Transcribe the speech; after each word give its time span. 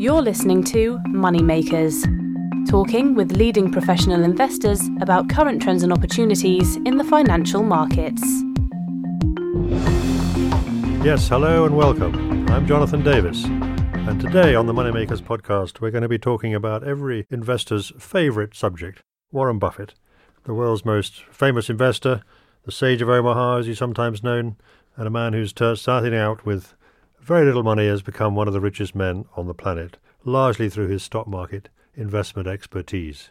You're 0.00 0.22
listening 0.22 0.64
to 0.64 0.98
Moneymakers, 1.08 2.06
talking 2.70 3.14
with 3.14 3.32
leading 3.32 3.70
professional 3.70 4.24
investors 4.24 4.80
about 5.02 5.28
current 5.28 5.60
trends 5.60 5.82
and 5.82 5.92
opportunities 5.92 6.76
in 6.86 6.96
the 6.96 7.04
financial 7.04 7.62
markets. 7.62 8.22
Yes, 11.04 11.28
hello 11.28 11.66
and 11.66 11.76
welcome. 11.76 12.48
I'm 12.48 12.66
Jonathan 12.66 13.02
Davis. 13.02 13.44
And 13.44 14.18
today 14.18 14.54
on 14.54 14.64
the 14.64 14.72
Moneymakers 14.72 15.20
podcast, 15.20 15.82
we're 15.82 15.90
going 15.90 16.00
to 16.00 16.08
be 16.08 16.18
talking 16.18 16.54
about 16.54 16.82
every 16.82 17.26
investor's 17.28 17.92
favorite 17.98 18.56
subject 18.56 19.02
Warren 19.30 19.58
Buffett, 19.58 19.92
the 20.44 20.54
world's 20.54 20.82
most 20.82 21.24
famous 21.24 21.68
investor, 21.68 22.22
the 22.64 22.72
sage 22.72 23.02
of 23.02 23.10
Omaha, 23.10 23.58
as 23.58 23.66
he's 23.66 23.76
sometimes 23.76 24.22
known, 24.22 24.56
and 24.96 25.06
a 25.06 25.10
man 25.10 25.34
who's 25.34 25.50
starting 25.50 26.14
out 26.14 26.46
with 26.46 26.72
very 27.20 27.44
little 27.44 27.62
money 27.62 27.86
has 27.86 28.02
become 28.02 28.34
one 28.34 28.48
of 28.48 28.54
the 28.54 28.60
richest 28.60 28.94
men 28.94 29.24
on 29.36 29.46
the 29.46 29.54
planet, 29.54 29.98
largely 30.24 30.68
through 30.68 30.88
his 30.88 31.02
stock 31.02 31.26
market 31.26 31.68
investment 31.94 32.48
expertise. 32.48 33.30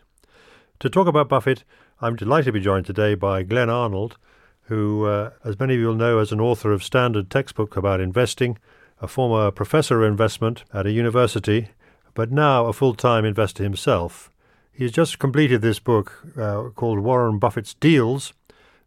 To 0.79 0.89
talk 0.89 1.07
about 1.07 1.29
Buffett, 1.29 1.63
I'm 2.01 2.15
delighted 2.15 2.45
to 2.45 2.51
be 2.53 2.59
joined 2.61 2.85
today 2.85 3.15
by 3.15 3.43
Glen 3.43 3.69
Arnold, 3.69 4.17
who, 4.63 5.05
uh, 5.05 5.31
as 5.43 5.59
many 5.59 5.73
of 5.73 5.79
you 5.79 5.87
will 5.87 5.95
know, 5.95 6.19
is 6.19 6.31
an 6.31 6.39
author 6.39 6.71
of 6.71 6.83
standard 6.83 7.29
textbook 7.29 7.75
about 7.75 7.99
investing, 7.99 8.57
a 9.01 9.07
former 9.07 9.49
professor 9.51 10.03
of 10.03 10.09
investment 10.09 10.63
at 10.73 10.85
a 10.85 10.91
university, 10.91 11.69
but 12.13 12.31
now 12.31 12.67
a 12.67 12.73
full-time 12.73 13.25
investor 13.25 13.63
himself. 13.63 14.29
He 14.71 14.83
has 14.83 14.93
just 14.93 15.19
completed 15.19 15.61
this 15.61 15.79
book 15.79 16.23
uh, 16.37 16.69
called 16.75 16.99
Warren 16.99 17.39
Buffett's 17.39 17.73
Deals, 17.73 18.33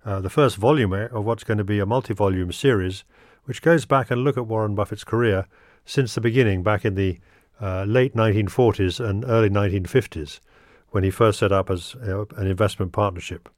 uh, 0.04 0.20
the 0.20 0.30
first 0.30 0.56
volume 0.56 0.92
of 0.92 1.24
what's 1.24 1.44
going 1.44 1.58
to 1.58 1.64
be 1.64 1.78
a 1.78 1.86
multi-volume 1.86 2.52
series, 2.52 3.04
which 3.44 3.62
goes 3.62 3.84
back 3.84 4.10
and 4.10 4.24
look 4.24 4.36
at 4.36 4.46
Warren 4.46 4.74
Buffett's 4.74 5.04
career 5.04 5.46
since 5.84 6.14
the 6.14 6.20
beginning, 6.20 6.62
back 6.62 6.84
in 6.84 6.94
the 6.94 7.18
uh, 7.60 7.84
late 7.84 8.14
1940s 8.14 9.04
and 9.04 9.24
early 9.24 9.50
1950s, 9.50 10.40
when 10.90 11.04
he 11.04 11.10
first 11.10 11.38
set 11.38 11.52
up 11.52 11.70
as 11.70 11.94
uh, 12.06 12.24
an 12.36 12.46
investment 12.46 12.92
partnership. 12.92 13.48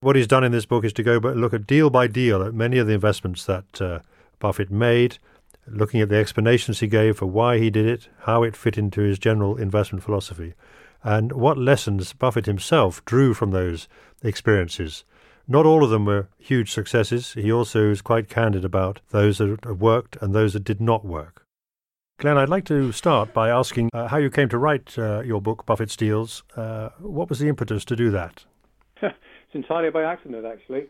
What 0.00 0.16
he's 0.16 0.26
done 0.26 0.44
in 0.44 0.52
this 0.52 0.66
book 0.66 0.84
is 0.84 0.92
to 0.94 1.02
go 1.02 1.16
look 1.18 1.52
at 1.52 1.66
deal 1.66 1.90
by 1.90 2.06
deal 2.06 2.42
at 2.42 2.54
many 2.54 2.78
of 2.78 2.86
the 2.86 2.94
investments 2.94 3.44
that 3.46 3.82
uh, 3.82 3.98
Buffett 4.38 4.70
made, 4.70 5.18
looking 5.66 6.00
at 6.00 6.08
the 6.08 6.16
explanations 6.16 6.80
he 6.80 6.86
gave 6.86 7.18
for 7.18 7.26
why 7.26 7.58
he 7.58 7.68
did 7.68 7.86
it, 7.86 8.08
how 8.20 8.42
it 8.42 8.56
fit 8.56 8.78
into 8.78 9.00
his 9.00 9.18
general 9.18 9.56
investment 9.56 10.04
philosophy, 10.04 10.54
and 11.02 11.32
what 11.32 11.58
lessons 11.58 12.12
Buffett 12.12 12.46
himself 12.46 13.04
drew 13.04 13.34
from 13.34 13.50
those 13.50 13.88
experiences 14.22 15.04
not 15.48 15.64
all 15.64 15.82
of 15.82 15.90
them 15.90 16.04
were 16.04 16.28
huge 16.38 16.70
successes. 16.70 17.32
He 17.32 17.50
also 17.50 17.90
is 17.90 18.02
quite 18.02 18.28
candid 18.28 18.64
about 18.64 19.00
those 19.10 19.38
that 19.38 19.78
worked 19.78 20.16
and 20.20 20.34
those 20.34 20.52
that 20.52 20.62
did 20.62 20.80
not 20.80 21.04
work. 21.04 21.46
Glen, 22.18 22.36
I'd 22.36 22.48
like 22.48 22.64
to 22.66 22.92
start 22.92 23.32
by 23.32 23.48
asking 23.48 23.90
uh, 23.94 24.08
how 24.08 24.18
you 24.18 24.28
came 24.28 24.48
to 24.50 24.58
write 24.58 24.98
uh, 24.98 25.20
your 25.20 25.40
book, 25.40 25.64
Buffett's 25.64 25.96
Deals. 25.96 26.42
Uh, 26.54 26.90
what 26.98 27.28
was 27.28 27.38
the 27.38 27.48
impetus 27.48 27.84
to 27.86 27.96
do 27.96 28.10
that? 28.10 28.44
it's 29.02 29.14
entirely 29.52 29.90
by 29.90 30.02
accident, 30.02 30.44
actually. 30.44 30.88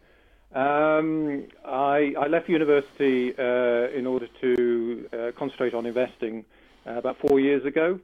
Um, 0.55 1.47
I, 1.67 2.15
I, 2.19 2.27
left 2.29 2.49
university 2.49 3.35
uh, 3.39 3.91
in 3.95 4.07
order 4.07 4.27
to 4.41 5.09
uh, 5.13 5.39
concentrate 5.39 5.75
on 5.75 5.85
investing 5.85 6.47
uh, 6.87 6.93
about 6.93 7.19
four 7.19 7.39
years 7.39 7.67
ago, 7.67 8.01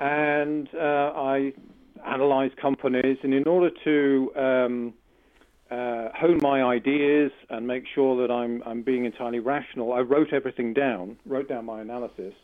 and 0.00 0.66
I 0.72 1.52
analysed 2.06 2.56
companies. 2.56 3.18
And 3.22 3.34
in 3.34 3.46
order 3.46 3.70
to 3.84 4.32
um, 4.36 4.94
uh, 5.70 6.08
hone 6.14 6.38
my 6.42 6.62
ideas 6.62 7.32
and 7.50 7.66
make 7.66 7.84
sure 7.94 8.20
that 8.26 8.32
I'm, 8.32 8.62
I'm 8.64 8.82
being 8.82 9.04
entirely 9.04 9.40
rational, 9.40 9.92
I 9.92 10.00
wrote 10.00 10.32
everything 10.32 10.72
down, 10.72 11.16
wrote 11.26 11.48
down 11.48 11.64
my 11.64 11.80
analysis, 11.80 12.34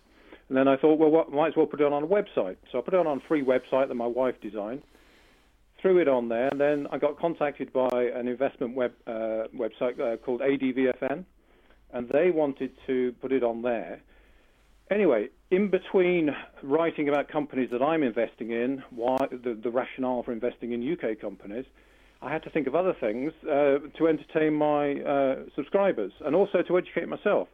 and 0.48 0.58
then 0.58 0.68
I 0.68 0.76
thought, 0.76 0.98
well, 0.98 1.10
what, 1.10 1.32
might 1.32 1.48
as 1.48 1.56
well 1.56 1.66
put 1.66 1.80
it 1.80 1.92
on 1.92 2.02
a 2.02 2.06
website. 2.06 2.56
So 2.70 2.78
I 2.78 2.82
put 2.82 2.94
it 2.94 3.06
on 3.06 3.06
a 3.06 3.20
free 3.28 3.44
website 3.44 3.88
that 3.88 3.94
my 3.94 4.06
wife 4.06 4.34
designed, 4.42 4.82
threw 5.80 5.98
it 5.98 6.08
on 6.08 6.28
there, 6.28 6.48
and 6.48 6.60
then 6.60 6.86
I 6.90 6.98
got 6.98 7.18
contacted 7.18 7.72
by 7.72 8.10
an 8.14 8.28
investment 8.28 8.74
web 8.74 8.92
uh, 9.06 9.48
website 9.56 10.00
uh, 10.00 10.16
called 10.16 10.40
ADVFN, 10.40 11.24
and 11.92 12.08
they 12.08 12.30
wanted 12.30 12.72
to 12.86 13.14
put 13.20 13.32
it 13.32 13.42
on 13.42 13.62
there. 13.62 14.00
Anyway, 14.90 15.28
in 15.50 15.70
between 15.70 16.34
writing 16.62 17.08
about 17.08 17.28
companies 17.28 17.70
that 17.70 17.82
I'm 17.82 18.02
investing 18.02 18.50
in, 18.50 18.82
why 18.90 19.16
the, 19.30 19.54
the 19.54 19.70
rationale 19.70 20.22
for 20.22 20.32
investing 20.32 20.72
in 20.72 20.92
UK 20.92 21.18
companies, 21.20 21.64
I 22.22 22.30
had 22.30 22.44
to 22.44 22.50
think 22.50 22.68
of 22.68 22.76
other 22.76 22.94
things 22.94 23.32
uh, 23.42 23.78
to 23.98 24.08
entertain 24.08 24.54
my 24.54 24.94
uh, 25.00 25.36
subscribers 25.56 26.12
and 26.24 26.36
also 26.36 26.62
to 26.62 26.78
educate 26.78 27.08
myself. 27.08 27.48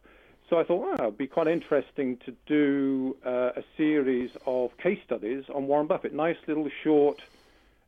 So 0.47 0.59
I 0.59 0.63
thought, 0.63 0.81
well, 0.81 1.07
it'd 1.07 1.17
be 1.17 1.27
quite 1.27 1.47
interesting 1.47 2.17
to 2.25 2.35
do 2.45 3.17
uh, 3.25 3.51
a 3.55 3.63
series 3.77 4.29
of 4.45 4.77
case 4.77 4.99
studies 5.03 5.45
on 5.53 5.67
Warren 5.67 5.87
Buffett. 5.87 6.13
Nice 6.13 6.37
little 6.47 6.69
short 6.83 7.21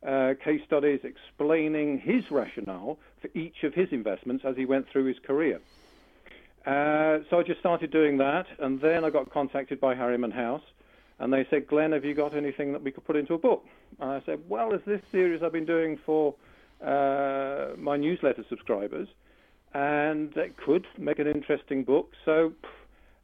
uh, 0.05 0.33
case 0.43 0.61
studies 0.65 1.01
explaining 1.03 1.99
his 1.99 2.31
rationale 2.31 2.97
for 3.21 3.29
each 3.35 3.63
of 3.63 3.75
his 3.75 3.89
investments 3.91 4.43
as 4.43 4.55
he 4.55 4.65
went 4.65 4.89
through 4.89 5.05
his 5.05 5.19
career. 5.19 5.59
Uh, 6.65 7.19
so 7.29 7.39
I 7.39 7.43
just 7.43 7.59
started 7.59 7.91
doing 7.91 8.17
that, 8.17 8.47
and 8.59 8.81
then 8.81 9.03
I 9.03 9.09
got 9.09 9.31
contacted 9.31 9.79
by 9.79 9.95
Harriman 9.95 10.31
House, 10.31 10.63
and 11.19 11.31
they 11.31 11.45
said, 11.49 11.67
Glen, 11.67 11.91
have 11.91 12.05
you 12.05 12.13
got 12.13 12.35
anything 12.35 12.71
that 12.73 12.83
we 12.83 12.91
could 12.91 13.05
put 13.05 13.15
into 13.15 13.33
a 13.35 13.39
book? 13.39 13.65
And 13.99 14.11
I 14.11 14.21
said, 14.25 14.39
well, 14.47 14.73
it's 14.73 14.85
this 14.85 15.01
series 15.11 15.41
I've 15.41 15.51
been 15.51 15.65
doing 15.65 15.97
for 16.05 16.35
uh, 16.85 17.75
my 17.77 17.97
newsletter 17.97 18.43
subscribers, 18.49 19.07
and 19.73 20.35
it 20.35 20.57
could 20.57 20.85
make 20.97 21.19
an 21.19 21.27
interesting 21.27 21.83
book. 21.83 22.11
So 22.25 22.53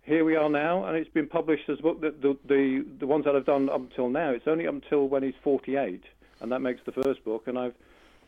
here 0.03 0.23
we 0.23 0.35
are 0.35 0.49
now, 0.49 0.85
and 0.85 0.95
it's 0.95 1.09
been 1.09 1.27
published 1.27 1.69
as 1.69 1.79
a 1.79 1.81
book. 1.81 2.01
That 2.01 2.21
the, 2.21 2.37
the 2.47 2.85
the 2.99 3.07
ones 3.07 3.25
that 3.25 3.35
I've 3.35 3.45
done 3.45 3.69
up 3.69 3.81
until 3.81 4.09
now, 4.09 4.29
it's 4.31 4.47
only 4.47 4.67
up 4.67 4.75
until 4.75 5.07
when 5.07 5.23
he's 5.23 5.35
48, 5.43 6.03
and 6.41 6.51
that 6.51 6.59
makes 6.59 6.81
the 6.85 6.91
first 6.91 7.23
book. 7.25 7.47
And 7.47 7.57
I've 7.57 7.75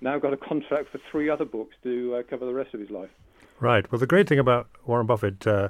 now 0.01 0.19
got 0.19 0.33
a 0.33 0.37
contract 0.37 0.89
for 0.91 0.99
three 1.11 1.29
other 1.29 1.45
books 1.45 1.75
to 1.83 2.15
uh, 2.15 2.23
cover 2.29 2.45
the 2.45 2.53
rest 2.53 2.73
of 2.73 2.79
his 2.79 2.89
life. 2.89 3.09
Right. 3.59 3.89
Well, 3.91 3.99
the 3.99 4.07
great 4.07 4.27
thing 4.27 4.39
about 4.39 4.67
Warren 4.85 5.05
Buffett. 5.05 5.45
Uh, 5.45 5.69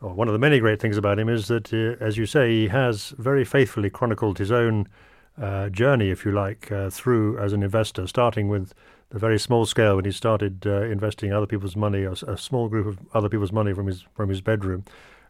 or 0.00 0.12
one 0.12 0.28
of 0.28 0.32
the 0.32 0.38
many 0.38 0.58
great 0.58 0.80
things 0.80 0.96
about 0.96 1.18
him 1.18 1.28
is 1.28 1.48
that, 1.48 1.72
uh, 1.72 2.04
as 2.04 2.18
you 2.18 2.26
say, 2.26 2.50
he 2.50 2.68
has 2.68 3.14
very 3.18 3.44
faithfully 3.44 3.88
chronicled 3.88 4.38
his 4.38 4.50
own 4.50 4.86
uh, 5.40 5.68
journey, 5.68 6.10
if 6.10 6.24
you 6.24 6.32
like, 6.32 6.70
uh, 6.70 6.90
through 6.90 7.38
as 7.38 7.52
an 7.52 7.62
investor, 7.62 8.06
starting 8.06 8.48
with 8.48 8.74
the 9.10 9.18
very 9.18 9.38
small 9.38 9.66
scale 9.66 9.96
when 9.96 10.04
he 10.04 10.12
started 10.12 10.66
uh, 10.66 10.82
investing 10.82 11.32
other 11.32 11.46
people's 11.46 11.76
money, 11.76 12.02
a, 12.02 12.12
a, 12.12 12.36
small 12.36 12.68
group 12.68 12.86
of 12.86 12.98
other 13.14 13.28
people's 13.28 13.52
money 13.52 13.72
from 13.72 13.86
his 13.86 14.04
from 14.14 14.28
his 14.28 14.40
bedroom, 14.40 14.84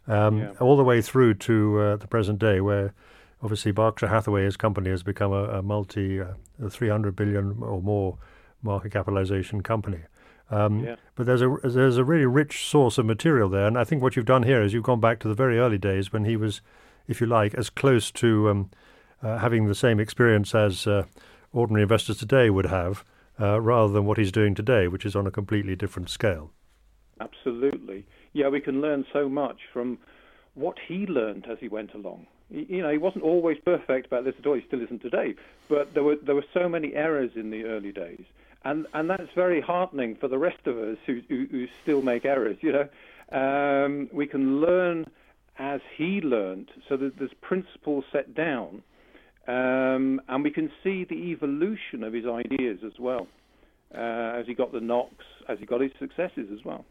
um, 0.07 0.39
yeah. 0.39 0.51
all 0.59 0.75
the 0.75 0.83
way 0.83 1.01
through 1.01 1.35
to 1.35 1.79
uh, 1.79 1.95
the 1.97 2.07
present 2.07 2.39
day, 2.39 2.59
where 2.59 2.93
obviously 3.41 3.71
Berkshire 3.71 4.07
Hathaway, 4.07 4.43
his 4.43 4.57
company, 4.57 4.89
has 4.89 5.03
become 5.03 5.31
a, 5.31 5.59
a 5.59 5.61
multi, 5.61 6.19
uh, 6.19 6.33
a 6.61 6.69
300 6.69 7.15
billion 7.15 7.61
or 7.61 7.81
more 7.81 8.17
market 8.63 8.91
capitalization 8.91 9.61
company. 9.61 9.99
Um, 10.49 10.83
yeah. 10.83 10.95
But 11.15 11.25
there's 11.25 11.41
a 11.41 11.57
there's 11.63 11.97
a 11.97 12.03
really 12.03 12.25
rich 12.25 12.65
source 12.65 12.97
of 12.97 13.05
material 13.05 13.49
there, 13.49 13.67
and 13.67 13.77
I 13.77 13.83
think 13.83 14.01
what 14.01 14.15
you've 14.15 14.25
done 14.25 14.43
here 14.43 14.61
is 14.63 14.73
you've 14.73 14.83
gone 14.83 15.01
back 15.01 15.19
to 15.19 15.27
the 15.27 15.35
very 15.35 15.59
early 15.59 15.77
days 15.77 16.11
when 16.11 16.25
he 16.25 16.35
was, 16.35 16.61
if 17.07 17.21
you 17.21 17.27
like, 17.27 17.53
as 17.53 17.69
close 17.69 18.11
to 18.11 18.49
um, 18.49 18.69
uh, 19.21 19.37
having 19.37 19.67
the 19.67 19.75
same 19.75 19.99
experience 19.99 20.55
as 20.55 20.87
uh, 20.87 21.03
ordinary 21.51 21.83
investors 21.83 22.17
today 22.17 22.49
would 22.49 22.67
have 22.67 23.03
uh, 23.39 23.61
rather 23.61 23.91
than 23.93 24.05
what 24.05 24.17
he's 24.17 24.31
doing 24.31 24.55
today, 24.55 24.87
which 24.87 25.05
is 25.05 25.15
on 25.15 25.27
a 25.27 25.31
completely 25.31 25.75
different 25.75 26.09
scale. 26.09 26.51
Absolutely. 27.19 28.05
Yeah, 28.33 28.49
we 28.49 28.59
can 28.59 28.81
learn 28.81 29.05
so 29.11 29.27
much 29.27 29.61
from 29.73 29.97
what 30.53 30.77
he 30.87 31.05
learned 31.05 31.47
as 31.49 31.57
he 31.59 31.67
went 31.67 31.93
along. 31.93 32.27
You 32.49 32.81
know, 32.81 32.91
he 32.91 32.97
wasn't 32.97 33.23
always 33.23 33.57
perfect 33.63 34.07
about 34.07 34.23
this 34.23 34.35
at 34.39 34.45
all. 34.45 34.53
He 34.53 34.63
still 34.65 34.81
isn't 34.81 35.01
today. 35.01 35.35
But 35.67 35.93
there 35.93 36.03
were 36.03 36.15
there 36.15 36.35
were 36.35 36.45
so 36.53 36.69
many 36.69 36.93
errors 36.93 37.31
in 37.35 37.49
the 37.49 37.65
early 37.65 37.91
days, 37.91 38.23
and 38.63 38.87
and 38.93 39.09
that's 39.09 39.31
very 39.35 39.59
heartening 39.59 40.15
for 40.15 40.29
the 40.29 40.37
rest 40.37 40.65
of 40.65 40.77
us 40.77 40.97
who 41.05 41.21
who, 41.27 41.47
who 41.51 41.67
still 41.83 42.01
make 42.01 42.23
errors. 42.23 42.57
You 42.61 42.71
know, 42.71 43.35
um, 43.37 44.09
we 44.13 44.27
can 44.27 44.61
learn 44.61 45.07
as 45.59 45.81
he 45.97 46.21
learned, 46.21 46.71
so 46.87 46.95
that 46.97 47.17
there's 47.17 47.33
principles 47.41 48.05
set 48.11 48.33
down 48.33 48.83
um, 49.47 50.21
and 50.27 50.43
we 50.43 50.51
can 50.51 50.69
see 50.83 51.05
the 51.05 51.15
evolution 51.31 52.03
of 52.03 52.13
his 52.13 52.25
ideas 52.25 52.79
as 52.85 52.99
well, 52.99 53.27
uh, 53.95 54.39
as 54.39 54.45
he 54.45 54.53
got 54.53 54.73
the 54.73 54.81
knocks, 54.81 55.25
as 55.47 55.57
he 55.59 55.65
got 55.65 55.81
his 55.81 55.91
successes 55.99 56.49
as 56.51 56.65
well. 56.65 56.85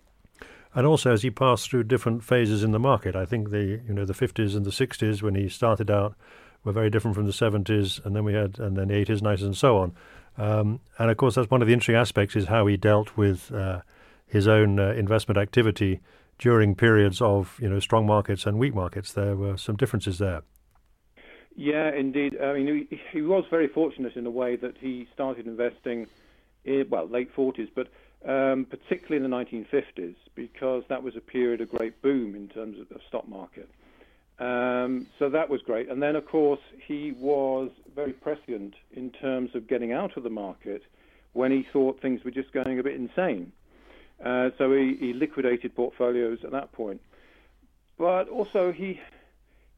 And 0.75 0.87
also 0.87 1.12
as 1.12 1.23
he 1.23 1.31
passed 1.31 1.70
through 1.70 1.85
different 1.85 2.25
phases 2.25 2.62
in 2.62 2.73
the 2.73 2.79
market. 2.79 3.14
I 3.14 3.25
think 3.26 3.50
the 3.50 3.81
you 3.87 3.94
know 3.94 4.05
the 4.05 4.14
50s 4.14 4.56
and 4.56 4.64
the 4.64 4.70
60s 4.70 5.23
when 5.23 5.35
he 5.35 5.49
started 5.49 5.91
out 5.91 6.14
were 6.64 6.73
very 6.73 6.91
different 6.91 7.14
from 7.14 7.26
the 7.26 7.32
70s, 7.32 8.05
and 8.05 8.17
then 8.17 8.25
we 8.25 8.35
had 8.35 8.59
and 8.59 8.76
then 8.76 8.88
the 8.88 8.94
80s, 8.94 9.20
90s, 9.20 9.43
and 9.43 9.56
so 9.56 9.79
on. 9.79 9.94
Um, 10.38 10.81
and 10.99 11.11
of 11.11 11.17
course, 11.17 11.35
that's 11.35 11.50
one 11.50 11.62
of 11.62 11.69
the 11.69 11.75
interesting 11.75 11.94
aspects 11.94 12.37
is 12.37 12.47
how 12.47 12.67
he 12.67 12.76
dealt 12.76 13.17
with 13.17 13.52
uh, 13.52 13.81
his 14.26 14.49
own 14.49 14.79
uh, 14.79 14.93
investment 14.93 15.38
activity 15.38 16.00
during 16.38 16.75
periods 16.75 17.20
of 17.20 17.59
you 17.61 17.69
know 17.69 17.81
strong 17.81 18.06
markets 18.06 18.47
and 18.47 18.59
weak 18.59 18.75
markets. 18.75 19.12
There 19.12 19.37
were 19.37 19.56
some 19.56 19.76
differences 19.76 20.19
there. 20.19 20.43
Yeah, 21.56 21.91
indeed. 21.91 22.38
I 22.41 22.53
mean, 22.53 22.87
he, 23.12 23.23
was 23.23 23.44
very 23.49 23.67
fortunate 23.67 24.14
in 24.14 24.26
a 24.26 24.31
way 24.31 24.56
that 24.56 24.76
he 24.79 25.08
started 25.14 25.47
investing, 25.47 26.06
in, 26.67 26.87
well, 26.91 27.08
late 27.08 27.35
40s, 27.35 27.70
but 27.75 27.88
um, 28.29 28.67
particularly 28.67 29.25
in 29.25 29.31
the 29.31 29.35
1950s, 29.35 30.17
because 30.35 30.85
that 30.91 31.03
was 31.03 31.17
a 31.17 31.20
period 31.20 31.62
of 31.62 31.70
great 31.70 32.03
boom 32.03 32.35
in 32.35 32.49
terms 32.49 32.79
of 32.79 32.91
the 32.91 33.00
stock 33.08 33.26
market. 33.26 33.70
Um, 34.38 35.06
so 35.19 35.31
that 35.31 35.49
was 35.49 35.62
great. 35.62 35.88
And 35.88 36.03
then, 36.03 36.14
of 36.14 36.26
course, 36.26 36.61
he 36.87 37.12
was 37.12 37.70
very 37.94 38.12
prescient 38.12 38.75
in 38.93 39.11
terms 39.11 39.55
of 39.55 39.67
getting 39.67 39.93
out 39.93 40.19
of 40.19 40.25
the 40.25 40.31
market 40.31 40.82
when 41.32 41.50
he 41.50 41.67
thought 41.73 42.02
things 42.02 42.23
were 42.23 42.31
just 42.31 42.52
going 42.52 42.79
a 42.79 42.82
bit 42.82 42.97
insane. 42.97 43.52
Uh, 44.23 44.50
so 44.59 44.73
he, 44.73 44.97
he, 44.99 45.12
liquidated 45.14 45.75
portfolios 45.75 46.38
at 46.44 46.50
that 46.50 46.73
point. 46.73 47.00
But 47.99 48.29
also 48.29 48.73
he 48.73 49.00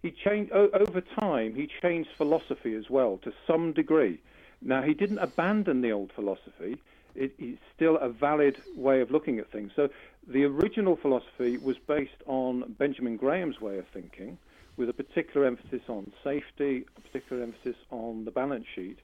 he 0.03 0.11
changed 0.11 0.53
over 0.53 1.00
time. 1.00 1.55
He 1.55 1.69
changed 1.83 2.11
philosophy 2.17 2.75
as 2.75 2.89
well 2.89 3.19
to 3.25 3.33
some 3.47 3.73
degree. 3.73 4.21
Now 4.62 4.83
he 4.83 4.95
didn't 4.95 5.19
abandon 5.19 5.81
the 5.81 5.93
old 5.93 6.12
philosophy. 6.12 6.79
It's 7.15 7.61
still 7.75 7.97
a 7.97 8.09
valid 8.09 8.61
way 8.77 9.00
of 9.00 9.11
looking 9.11 9.41
at 9.41 9.50
things. 9.50 9.73
So 9.75 9.89
the 10.29 10.45
original 10.45 10.95
philosophy 10.95 11.56
was 11.56 11.77
based 11.79 12.23
on 12.27 12.77
Benjamin 12.79 13.17
Graham's 13.17 13.61
way 13.61 13.79
of 13.79 13.89
thinking, 13.89 14.39
with 14.77 14.89
a 14.89 14.93
particular 14.93 15.47
emphasis 15.47 15.83
on 15.89 16.12
safety, 16.23 16.85
a 16.97 17.00
particular 17.00 17.43
emphasis 17.43 17.77
on 17.91 18.25
the 18.25 18.31
balance 18.31 18.67
sheet. 18.73 18.99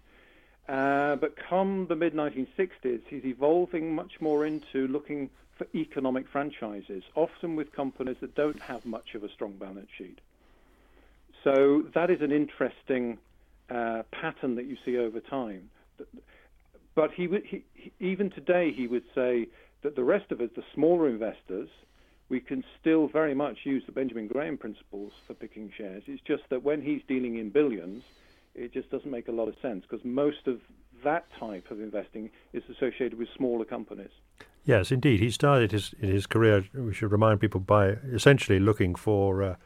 Uh, 0.69 1.17
but 1.17 1.35
come 1.37 1.87
the 1.89 1.97
mid 1.97 2.15
1960s, 2.15 3.01
he's 3.09 3.25
evolving 3.25 3.95
much 3.95 4.21
more 4.21 4.47
into 4.47 4.87
looking 4.87 5.29
for 5.59 5.67
economic 5.75 6.29
franchises, 6.29 7.03
often 7.17 7.57
with 7.57 7.73
companies 7.73 8.17
that 8.21 8.35
don't 8.37 8.61
have 8.61 8.87
much 8.87 9.15
of 9.15 9.25
a 9.25 9.29
strong 9.29 9.53
balance 9.53 9.91
sheet. 9.99 10.21
So 11.45 11.85
that 11.95 12.11
is 12.11 12.23
an 12.23 12.33
interesting 12.33 13.19
uh, 13.71 14.03
pattern 14.11 14.57
that 14.57 14.65
you 14.65 14.77
see 14.85 14.97
over 14.97 15.21
time. 15.21 15.71
But 16.95 17.13
he, 17.13 17.29
he, 17.45 17.93
even 18.01 18.31
today, 18.31 18.73
he 18.73 18.87
would 18.87 19.05
say 19.15 19.49
that 19.83 19.95
the 19.95 20.05
rest 20.05 20.33
of 20.33 20.41
us, 20.41 20.49
the 20.57 20.63
smaller 20.75 21.09
investors, 21.09 21.69
we 22.31 22.41
can 22.41 22.65
still 22.81 23.07
very 23.09 23.35
much 23.35 23.59
use 23.65 23.83
the 23.85 23.93
Benjamin 23.93 24.27
Graham 24.27 24.57
principles 24.57 25.13
for 25.27 25.35
picking 25.35 25.71
shares. 25.77 26.03
It's 26.07 26.23
just 26.23 26.45
that 26.49 26.63
when 26.63 26.81
he's 26.81 27.03
dealing 27.07 27.37
in 27.37 27.51
billions, 27.51 28.03
it 28.55 28.73
just 28.73 28.91
doesn't 28.91 29.11
make 29.11 29.29
a 29.29 29.33
lot 29.33 29.49
of 29.49 29.55
sense 29.61 29.85
because 29.89 30.05
most 30.05 30.47
of 30.47 30.61
that 31.03 31.27
type 31.39 31.71
of 31.71 31.81
investing 31.81 32.31
is 32.55 32.63
associated 32.71 33.19
with 33.19 33.29
smaller 33.37 33.67
companies. 33.67 34.11
Yes, 34.65 34.91
indeed. 34.91 35.21
He 35.21 35.31
started 35.31 35.73
his 35.73 35.95
his 36.01 36.27
career. 36.27 36.65
We 36.73 36.95
should 36.95 37.13
remind 37.13 37.41
people 37.41 37.61
by 37.61 37.89
essentially 38.13 38.59
looking 38.59 38.95
for 38.95 39.43
uh, 39.43 39.57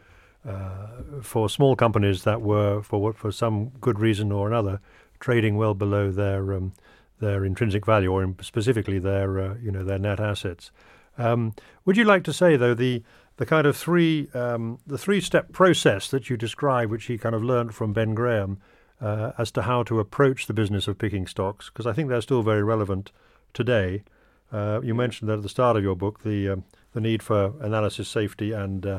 for 1.23 1.49
small 1.49 1.77
companies 1.77 2.25
that 2.25 2.41
were 2.41 2.83
for 2.83 3.13
for 3.13 3.33
some 3.33 3.69
good 3.81 3.99
reason 3.99 4.33
or 4.33 4.49
another 4.49 4.81
trading 5.21 5.57
well 5.57 5.75
below 5.75 6.11
their 6.11 6.55
um, 6.55 6.73
their 7.21 7.45
intrinsic 7.45 7.85
value 7.85 8.11
or 8.11 8.35
specifically 8.41 8.99
their 8.99 9.39
uh, 9.39 9.55
you 9.63 9.71
know 9.71 9.85
their 9.85 9.99
net 9.99 10.21
assets. 10.21 10.71
Um, 11.17 11.55
would 11.85 11.97
you 11.97 12.05
like 12.05 12.25
to 12.25 12.33
say 12.33 12.57
though 12.57 12.75
the 12.75 13.03
the 13.37 13.47
kind 13.47 13.67
of 13.67 13.77
three 13.77 14.29
um, 14.35 14.79
the 14.87 14.99
three 14.99 15.21
step 15.21 15.53
process 15.53 16.11
that 16.11 16.31
you 16.31 16.37
describe, 16.37 16.91
which 16.91 17.07
he 17.07 17.19
kind 17.19 17.35
of 17.35 17.43
learned 17.43 17.75
from 17.75 17.93
Ben 17.93 18.15
Graham, 18.15 18.59
uh, 19.01 19.33
as 19.39 19.51
to 19.53 19.63
how 19.63 19.83
to 19.85 20.01
approach 20.01 20.47
the 20.47 20.55
business 20.55 20.89
of 20.89 20.99
picking 20.99 21.27
stocks, 21.27 21.71
because 21.71 21.87
I 21.87 21.93
think 21.93 22.09
they're 22.09 22.21
still 22.21 22.43
very 22.43 22.63
relevant 22.63 23.13
today. 23.55 24.03
Uh, 24.51 24.81
you 24.83 24.95
mentioned 24.95 25.29
that 25.29 25.35
at 25.35 25.43
the 25.43 25.49
start 25.49 25.77
of 25.77 25.83
your 25.83 25.97
book 25.97 26.23
the 26.23 26.49
um, 26.51 26.65
the 26.93 27.01
need 27.01 27.23
for 27.23 27.53
analysis, 27.61 28.09
safety, 28.09 28.53
and 28.53 28.87
uh, 28.87 28.99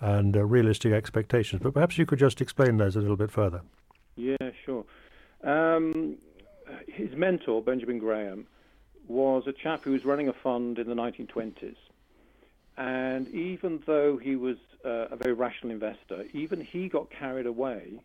and 0.00 0.36
uh, 0.36 0.44
realistic 0.44 0.92
expectations. 0.92 1.62
But 1.62 1.74
perhaps 1.74 1.98
you 1.98 2.06
could 2.06 2.18
just 2.18 2.40
explain 2.40 2.76
those 2.76 2.96
a 2.96 3.00
little 3.00 3.16
bit 3.16 3.30
further. 3.30 3.62
Yeah, 4.16 4.50
sure. 4.64 4.84
Um, 5.42 6.16
his 6.88 7.14
mentor 7.14 7.62
Benjamin 7.62 7.98
Graham 7.98 8.46
was 9.08 9.44
a 9.46 9.52
chap 9.52 9.84
who 9.84 9.92
was 9.92 10.04
running 10.04 10.28
a 10.28 10.32
fund 10.32 10.78
in 10.78 10.88
the 10.88 10.94
1920s, 10.94 11.76
and 12.76 13.28
even 13.28 13.82
though 13.86 14.16
he 14.16 14.36
was 14.36 14.56
uh, 14.84 15.08
a 15.10 15.16
very 15.16 15.32
rational 15.32 15.72
investor, 15.72 16.24
even 16.32 16.60
he 16.60 16.88
got 16.88 17.10
carried 17.10 17.46
away 17.46 18.00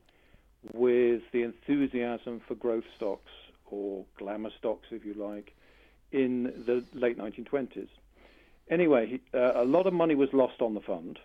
with 0.73 1.21
the 1.31 1.43
enthusiasm 1.43 2.41
for 2.47 2.55
growth 2.55 2.83
stocks 2.95 3.31
or 3.65 4.05
glamour 4.17 4.51
stocks, 4.57 4.87
if 4.91 5.05
you 5.05 5.13
like, 5.13 5.55
in 6.11 6.43
the 6.65 6.83
late 6.93 7.17
1920s. 7.17 7.87
Anyway, 8.69 9.07
he, 9.07 9.37
uh, 9.37 9.61
a 9.61 9.65
lot 9.65 9.87
of 9.87 9.93
money 9.93 10.15
was 10.15 10.29
lost 10.33 10.61
on 10.61 10.73
the 10.73 10.81
fund, 10.81 11.19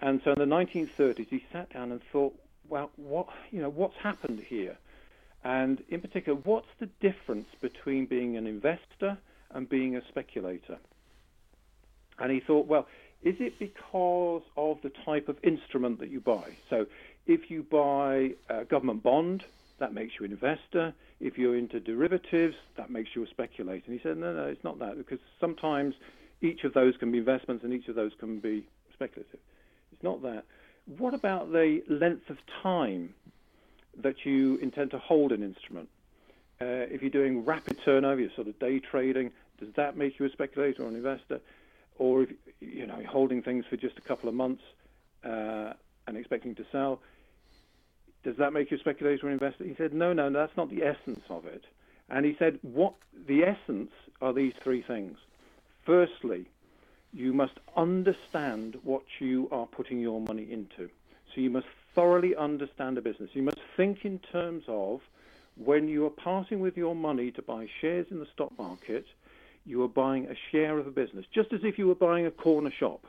and 0.00 0.20
so 0.24 0.32
in 0.32 0.38
the 0.38 0.54
1930s 0.54 1.28
he 1.28 1.44
sat 1.52 1.72
down 1.72 1.92
and 1.92 2.00
thought, 2.12 2.34
well, 2.68 2.90
what 2.96 3.28
you 3.50 3.60
know, 3.60 3.70
what's 3.70 3.96
happened 3.96 4.40
here? 4.40 4.76
And 5.44 5.82
in 5.88 6.00
particular, 6.00 6.38
what's 6.42 6.68
the 6.80 6.86
difference 7.00 7.48
between 7.60 8.06
being 8.06 8.36
an 8.36 8.46
investor 8.46 9.18
and 9.50 9.68
being 9.68 9.96
a 9.96 10.02
speculator? 10.08 10.78
And 12.18 12.32
he 12.32 12.40
thought, 12.40 12.66
well, 12.66 12.88
is 13.22 13.36
it 13.38 13.58
because 13.58 14.42
of 14.56 14.78
the 14.82 14.90
type 15.04 15.28
of 15.28 15.36
instrument 15.42 16.00
that 16.00 16.10
you 16.10 16.20
buy? 16.20 16.56
So 16.68 16.86
if 17.26 17.50
you 17.50 17.62
buy 17.62 18.32
a 18.48 18.64
government 18.64 19.02
bond, 19.02 19.44
that 19.78 19.92
makes 19.92 20.14
you 20.18 20.26
an 20.26 20.32
investor. 20.32 20.94
If 21.20 21.38
you're 21.38 21.56
into 21.56 21.80
derivatives, 21.80 22.56
that 22.76 22.90
makes 22.90 23.10
you 23.14 23.22
a 23.22 23.26
speculator. 23.28 23.84
And 23.86 23.98
he 23.98 24.02
said, 24.02 24.16
no, 24.16 24.32
no, 24.32 24.44
it's 24.46 24.64
not 24.64 24.78
that, 24.80 24.96
because 24.96 25.18
sometimes 25.40 25.94
each 26.40 26.64
of 26.64 26.74
those 26.74 26.96
can 26.96 27.12
be 27.12 27.18
investments 27.18 27.64
and 27.64 27.72
each 27.72 27.88
of 27.88 27.94
those 27.94 28.12
can 28.18 28.40
be 28.40 28.66
speculative. 28.92 29.40
It's 29.96 30.04
not 30.04 30.22
that. 30.22 30.44
What 30.98 31.14
about 31.14 31.52
the 31.52 31.82
length 31.88 32.28
of 32.28 32.36
time 32.62 33.14
that 34.02 34.26
you 34.26 34.56
intend 34.58 34.90
to 34.90 34.98
hold 34.98 35.32
an 35.32 35.42
instrument? 35.42 35.88
Uh, 36.60 36.84
if 36.92 37.00
you're 37.00 37.10
doing 37.10 37.46
rapid 37.46 37.78
turnover, 37.82 38.20
you're 38.20 38.30
sort 38.34 38.46
of 38.46 38.58
day 38.58 38.78
trading, 38.78 39.30
does 39.58 39.70
that 39.76 39.96
make 39.96 40.18
you 40.18 40.26
a 40.26 40.30
speculator 40.30 40.84
or 40.84 40.88
an 40.88 40.96
investor? 40.96 41.40
Or 41.98 42.24
if 42.24 42.30
you 42.60 42.86
know, 42.86 43.02
holding 43.08 43.42
things 43.42 43.64
for 43.70 43.76
just 43.76 43.96
a 43.96 44.02
couple 44.02 44.28
of 44.28 44.34
months 44.34 44.62
uh, 45.24 45.72
and 46.06 46.16
expecting 46.16 46.54
to 46.56 46.66
sell, 46.70 47.00
does 48.22 48.36
that 48.36 48.52
make 48.52 48.70
you 48.70 48.76
a 48.76 48.80
speculator 48.80 49.26
or 49.26 49.30
an 49.30 49.34
investor? 49.34 49.64
He 49.64 49.74
said, 49.76 49.94
no, 49.94 50.12
no, 50.12 50.28
no, 50.28 50.40
that's 50.40 50.56
not 50.58 50.68
the 50.68 50.82
essence 50.82 51.24
of 51.30 51.46
it. 51.46 51.64
And 52.10 52.26
he 52.26 52.36
said, 52.38 52.58
what 52.60 52.94
the 53.26 53.44
essence 53.44 53.90
are 54.20 54.34
these 54.34 54.52
three 54.62 54.82
things. 54.82 55.16
Firstly, 55.86 56.48
you 57.12 57.32
must 57.32 57.54
understand 57.76 58.78
what 58.82 59.02
you 59.18 59.48
are 59.50 59.66
putting 59.66 60.00
your 60.00 60.20
money 60.20 60.46
into. 60.50 60.90
So 61.34 61.40
you 61.40 61.50
must 61.50 61.66
thoroughly 61.94 62.36
understand 62.36 62.98
a 62.98 63.02
business. 63.02 63.30
You 63.32 63.42
must 63.42 63.60
think 63.76 64.04
in 64.04 64.18
terms 64.18 64.64
of 64.68 65.00
when 65.56 65.88
you 65.88 66.04
are 66.06 66.10
parting 66.10 66.60
with 66.60 66.76
your 66.76 66.94
money 66.94 67.30
to 67.32 67.42
buy 67.42 67.66
shares 67.80 68.06
in 68.10 68.18
the 68.18 68.26
stock 68.34 68.52
market, 68.58 69.06
you 69.64 69.82
are 69.82 69.88
buying 69.88 70.26
a 70.26 70.36
share 70.52 70.78
of 70.78 70.86
a 70.86 70.90
business, 70.90 71.24
just 71.34 71.52
as 71.52 71.60
if 71.64 71.78
you 71.78 71.88
were 71.88 71.94
buying 71.94 72.26
a 72.26 72.30
corner 72.30 72.70
shop 72.70 73.04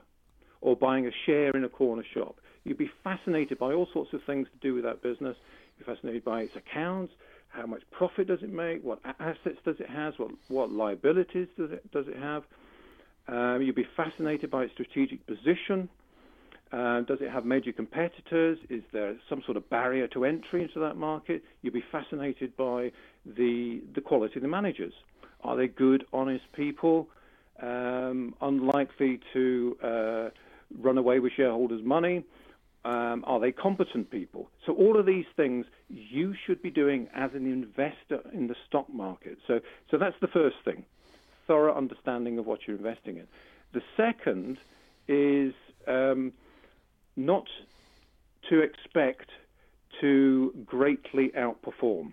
or 0.62 0.76
buying 0.76 1.06
a 1.06 1.12
share 1.26 1.52
in 1.52 1.64
a 1.64 1.70
corner 1.70 2.04
shop. 2.14 2.38
You'd 2.64 2.78
be 2.78 2.90
fascinated 3.04 3.60
by 3.60 3.74
all 3.74 3.88
sorts 3.94 4.14
of 4.14 4.24
things 4.24 4.48
to 4.52 4.68
do 4.68 4.74
with 4.74 4.84
that 4.84 5.02
business. 5.02 5.38
You're 5.78 5.96
fascinated 5.96 6.26
by 6.26 6.42
its 6.42 6.56
accounts, 6.56 7.14
how 7.50 7.66
much 7.66 7.84
profit 7.92 8.28
does 8.28 8.42
it 8.42 8.52
make, 8.52 8.84
what 8.84 9.00
assets 9.20 9.60
does 9.64 9.80
it 9.80 9.90
have, 9.90 10.16
what, 10.18 10.32
what 10.48 10.72
liabilities 10.72 11.48
does 11.58 11.72
it, 11.72 11.92
does 11.92 12.08
it 12.08 12.18
have. 12.18 12.44
Um, 13.28 13.62
you'd 13.62 13.76
be 13.76 13.88
fascinated 13.96 14.50
by 14.50 14.64
its 14.64 14.74
strategic 14.74 15.26
position. 15.28 15.90
Uh, 16.72 17.02
does 17.02 17.20
it 17.22 17.30
have 17.32 17.46
major 17.46 17.72
competitors? 17.72 18.58
Is 18.70 18.84
there 18.92 19.16
some 19.30 19.42
sort 19.46 19.58
of 19.58 19.70
barrier 19.70 20.08
to 20.10 20.26
entry 20.26 20.64
into 20.64 20.80
that 20.80 20.96
market? 20.96 21.44
You'd 21.62 21.74
be 21.74 21.84
fascinated 21.92 22.56
by 22.58 22.92
the 23.26 23.82
the 23.96 24.02
quality 24.02 24.36
of 24.36 24.42
the 24.42 24.48
managers. 24.50 24.94
Are 25.44 25.56
they 25.56 25.68
good, 25.68 26.06
honest 26.12 26.44
people, 26.54 27.08
um, 27.62 28.36
unlikely 28.42 29.20
to 29.34 29.78
uh, 29.84 30.30
run 30.78 30.98
away 30.98 31.20
with 31.20 31.32
shareholders' 31.34 31.84
money? 31.84 32.26
Um, 32.84 33.24
are 33.28 33.40
they 33.40 33.52
competent 33.52 34.10
people? 34.12 34.50
So 34.66 34.74
all 34.74 34.98
of 34.98 35.06
these 35.06 35.26
things 35.36 35.66
you 35.90 36.34
should 36.46 36.62
be 36.62 36.70
doing 36.70 37.08
as 37.14 37.32
an 37.34 37.46
investor 37.46 38.22
in 38.34 38.48
the 38.48 38.56
stock 38.68 38.92
market. 38.94 39.38
So, 39.46 39.60
so 39.92 39.98
that's 39.98 40.16
the 40.22 40.28
first 40.28 40.56
thing, 40.64 40.86
thorough 41.48 41.76
understanding 41.76 42.38
of 42.38 42.46
what 42.46 42.68
you're 42.68 42.78
investing 42.78 43.18
in. 43.18 43.28
The 43.74 43.82
second 43.96 44.58
is 45.08 45.54
um, 45.88 46.34
not 47.16 47.48
to 48.50 48.62
expect 48.62 49.30
to 50.02 50.54
greatly 50.66 51.30
outperform. 51.30 52.12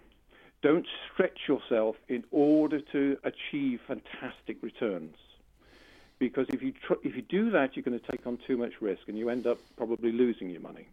Don't 0.62 0.86
stretch 1.12 1.40
yourself 1.46 1.96
in 2.08 2.24
order 2.30 2.80
to 2.92 3.18
achieve 3.24 3.80
fantastic 3.86 4.62
returns 4.62 5.16
because 6.18 6.46
if 6.48 6.62
you 6.62 6.72
tr- 6.72 7.02
if 7.02 7.16
you 7.16 7.22
do 7.22 7.50
that, 7.50 7.76
you're 7.76 7.82
going 7.82 7.98
to 7.98 8.10
take 8.10 8.26
on 8.26 8.38
too 8.46 8.56
much 8.56 8.72
risk, 8.80 9.02
and 9.08 9.18
you 9.18 9.28
end 9.30 9.46
up 9.46 9.58
probably 9.76 10.12
losing 10.12 10.48
your 10.50 10.60
money. 10.60 10.88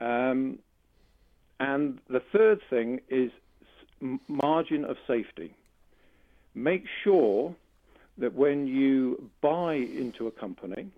Um, 0.00 0.58
and 1.60 2.00
the 2.08 2.20
third 2.32 2.60
thing 2.68 3.00
is 3.08 3.30
margin 4.28 4.84
of 4.84 4.96
safety. 5.06 5.54
Make 6.54 6.84
sure 7.02 7.54
that 8.18 8.34
when 8.34 8.66
you 8.66 9.30
buy 9.40 9.74
into 9.74 10.26
a 10.26 10.30
company, 10.30 10.88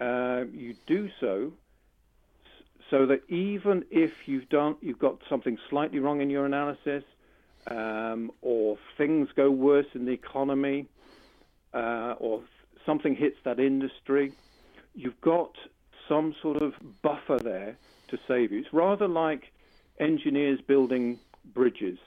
uh, 0.00 0.44
you 0.52 0.76
do 0.86 1.08
so 1.20 1.52
so 2.90 3.06
that 3.06 3.22
even 3.28 3.84
if 3.90 4.12
you've 4.26 4.48
done 4.50 4.76
you've 4.82 4.98
got 4.98 5.16
something 5.28 5.56
slightly 5.70 5.98
wrong 5.98 6.20
in 6.20 6.28
your 6.28 6.44
analysis, 6.44 7.02
um, 7.68 8.30
or 8.42 8.76
things 8.98 9.28
go 9.34 9.50
worse 9.50 9.86
in 9.94 10.04
the 10.04 10.12
economy, 10.12 10.86
uh, 11.72 12.14
or 12.18 12.42
something 12.84 13.16
hits 13.16 13.38
that 13.44 13.58
industry, 13.58 14.32
you've 14.94 15.20
got 15.20 15.56
some 16.08 16.34
sort 16.42 16.60
of 16.60 16.74
buffer 17.00 17.38
there 17.38 17.76
to 18.08 18.18
save 18.28 18.52
you. 18.52 18.60
It's 18.60 18.72
rather 18.72 19.08
like 19.08 19.52
engineers 19.98 20.60
building 20.60 21.18
bridges. 21.54 21.98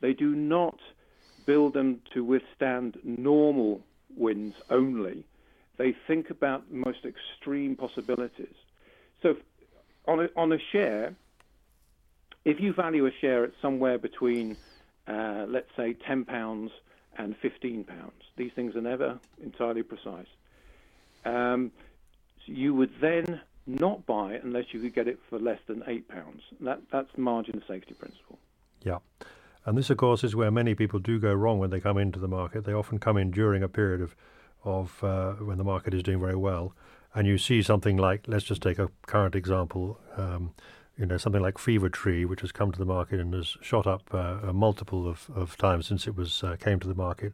They 0.00 0.14
do 0.14 0.34
not 0.34 0.78
build 1.46 1.74
them 1.74 2.00
to 2.14 2.24
withstand 2.24 2.98
normal 3.04 3.80
winds 4.16 4.56
only. 4.70 5.24
They 5.78 5.94
think 6.06 6.30
about 6.30 6.68
the 6.68 6.76
most 6.76 7.00
extreme 7.04 7.76
possibilities. 7.76 8.54
So, 9.22 9.36
on 10.06 10.20
a, 10.20 10.28
on 10.36 10.52
a 10.52 10.58
share, 10.72 11.14
if 12.44 12.60
you 12.60 12.72
value 12.72 13.06
a 13.06 13.10
share 13.20 13.44
at 13.44 13.52
somewhere 13.60 13.98
between, 13.98 14.56
uh, 15.06 15.46
let's 15.48 15.68
say, 15.76 15.96
£10 16.08 16.26
and 17.18 17.34
£15, 17.40 17.86
these 18.36 18.50
things 18.54 18.74
are 18.76 18.80
never 18.80 19.18
entirely 19.42 19.82
precise. 19.82 20.26
Um, 21.24 21.72
so 22.46 22.52
you 22.52 22.74
would 22.74 22.92
then 23.00 23.40
not 23.66 24.06
buy 24.06 24.38
unless 24.42 24.64
you 24.72 24.80
could 24.80 24.94
get 24.94 25.06
it 25.06 25.18
for 25.28 25.38
less 25.38 25.58
than 25.66 25.80
£8. 25.80 26.02
That, 26.60 26.80
that's 26.90 27.08
margin 27.16 27.56
of 27.56 27.62
safety 27.68 27.94
principle. 27.94 28.38
Yeah. 28.82 28.98
And 29.66 29.76
this, 29.76 29.90
of 29.90 29.98
course, 29.98 30.24
is 30.24 30.34
where 30.34 30.50
many 30.50 30.74
people 30.74 30.98
do 30.98 31.18
go 31.18 31.34
wrong 31.34 31.58
when 31.58 31.70
they 31.70 31.80
come 31.80 31.98
into 31.98 32.18
the 32.18 32.28
market. 32.28 32.64
They 32.64 32.72
often 32.72 32.98
come 32.98 33.16
in 33.16 33.30
during 33.30 33.62
a 33.62 33.68
period 33.68 34.00
of, 34.00 34.16
of 34.64 35.04
uh, 35.04 35.32
when 35.34 35.58
the 35.58 35.64
market 35.64 35.92
is 35.92 36.02
doing 36.02 36.20
very 36.20 36.36
well, 36.36 36.74
and 37.14 37.26
you 37.26 37.38
see 37.38 37.62
something 37.62 37.96
like, 37.96 38.24
let's 38.26 38.44
just 38.44 38.62
take 38.62 38.78
a 38.78 38.88
current 39.06 39.34
example, 39.34 39.98
um, 40.16 40.52
you 40.96 41.06
know, 41.06 41.16
something 41.16 41.42
like 41.42 41.58
Fever 41.58 41.88
Tree, 41.88 42.24
which 42.24 42.40
has 42.40 42.52
come 42.52 42.72
to 42.72 42.78
the 42.78 42.84
market 42.84 43.20
and 43.20 43.34
has 43.34 43.56
shot 43.60 43.86
up 43.86 44.02
uh, 44.12 44.38
a 44.42 44.52
multiple 44.52 45.08
of, 45.08 45.30
of 45.34 45.56
times 45.56 45.86
since 45.86 46.06
it 46.06 46.16
was 46.16 46.42
uh, 46.44 46.56
came 46.56 46.78
to 46.80 46.88
the 46.88 46.94
market. 46.94 47.32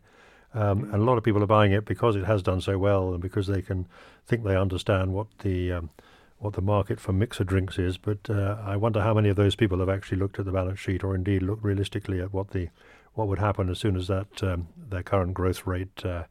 Um, 0.54 0.84
and 0.84 0.94
a 0.94 1.04
lot 1.04 1.18
of 1.18 1.24
people 1.24 1.42
are 1.42 1.48
buying 1.48 1.72
it 1.72 1.84
because 1.84 2.16
it 2.16 2.24
has 2.24 2.42
done 2.42 2.60
so 2.60 2.78
well 2.78 3.12
and 3.12 3.20
because 3.20 3.46
they 3.46 3.60
can 3.60 3.86
think 4.26 4.42
they 4.42 4.56
understand 4.56 5.12
what 5.12 5.26
the 5.40 5.72
um, 5.72 5.90
what 6.38 6.54
the 6.54 6.62
market 6.62 7.00
for 7.00 7.12
mixer 7.12 7.44
drinks 7.44 7.78
is, 7.78 7.96
but 7.96 8.18
uh, 8.28 8.58
I 8.64 8.76
wonder 8.76 9.00
how 9.00 9.14
many 9.14 9.28
of 9.28 9.36
those 9.36 9.56
people 9.56 9.78
have 9.78 9.88
actually 9.88 10.18
looked 10.18 10.38
at 10.38 10.44
the 10.44 10.52
balance 10.52 10.78
sheet 10.78 11.02
or 11.02 11.14
indeed 11.14 11.42
looked 11.42 11.64
realistically 11.64 12.20
at 12.20 12.32
what 12.32 12.50
the 12.50 12.68
what 13.14 13.28
would 13.28 13.38
happen 13.38 13.70
as 13.70 13.78
soon 13.78 13.96
as 13.96 14.08
that 14.08 14.42
um, 14.42 14.68
their 14.76 15.02
current 15.02 15.32
growth 15.32 15.66
rate 15.66 16.04
uh, 16.04 16.24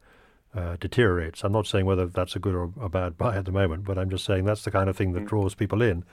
uh, 0.56 0.78
deteriorates. 0.80 1.44
I'm 1.44 1.52
not 1.52 1.66
saying 1.66 1.88
whether 1.88 2.06
that's 2.06 2.36
a 2.36 2.40
good 2.40 2.54
or 2.54 2.72
a 2.80 2.90
bad 2.90 3.18
buy 3.18 3.36
at 3.36 3.46
the 3.46 3.52
moment, 3.52 3.84
but 3.86 3.98
I'm 3.98 4.10
just 4.10 4.24
saying 4.24 4.46
that's 4.46 4.64
the 4.64 4.72
kind 4.72 4.88
of 4.88 4.96
thing 4.96 5.14
that 5.14 5.24
mm. 5.24 5.28
draws 5.28 5.56
people 5.56 5.82
in. 5.82 6.04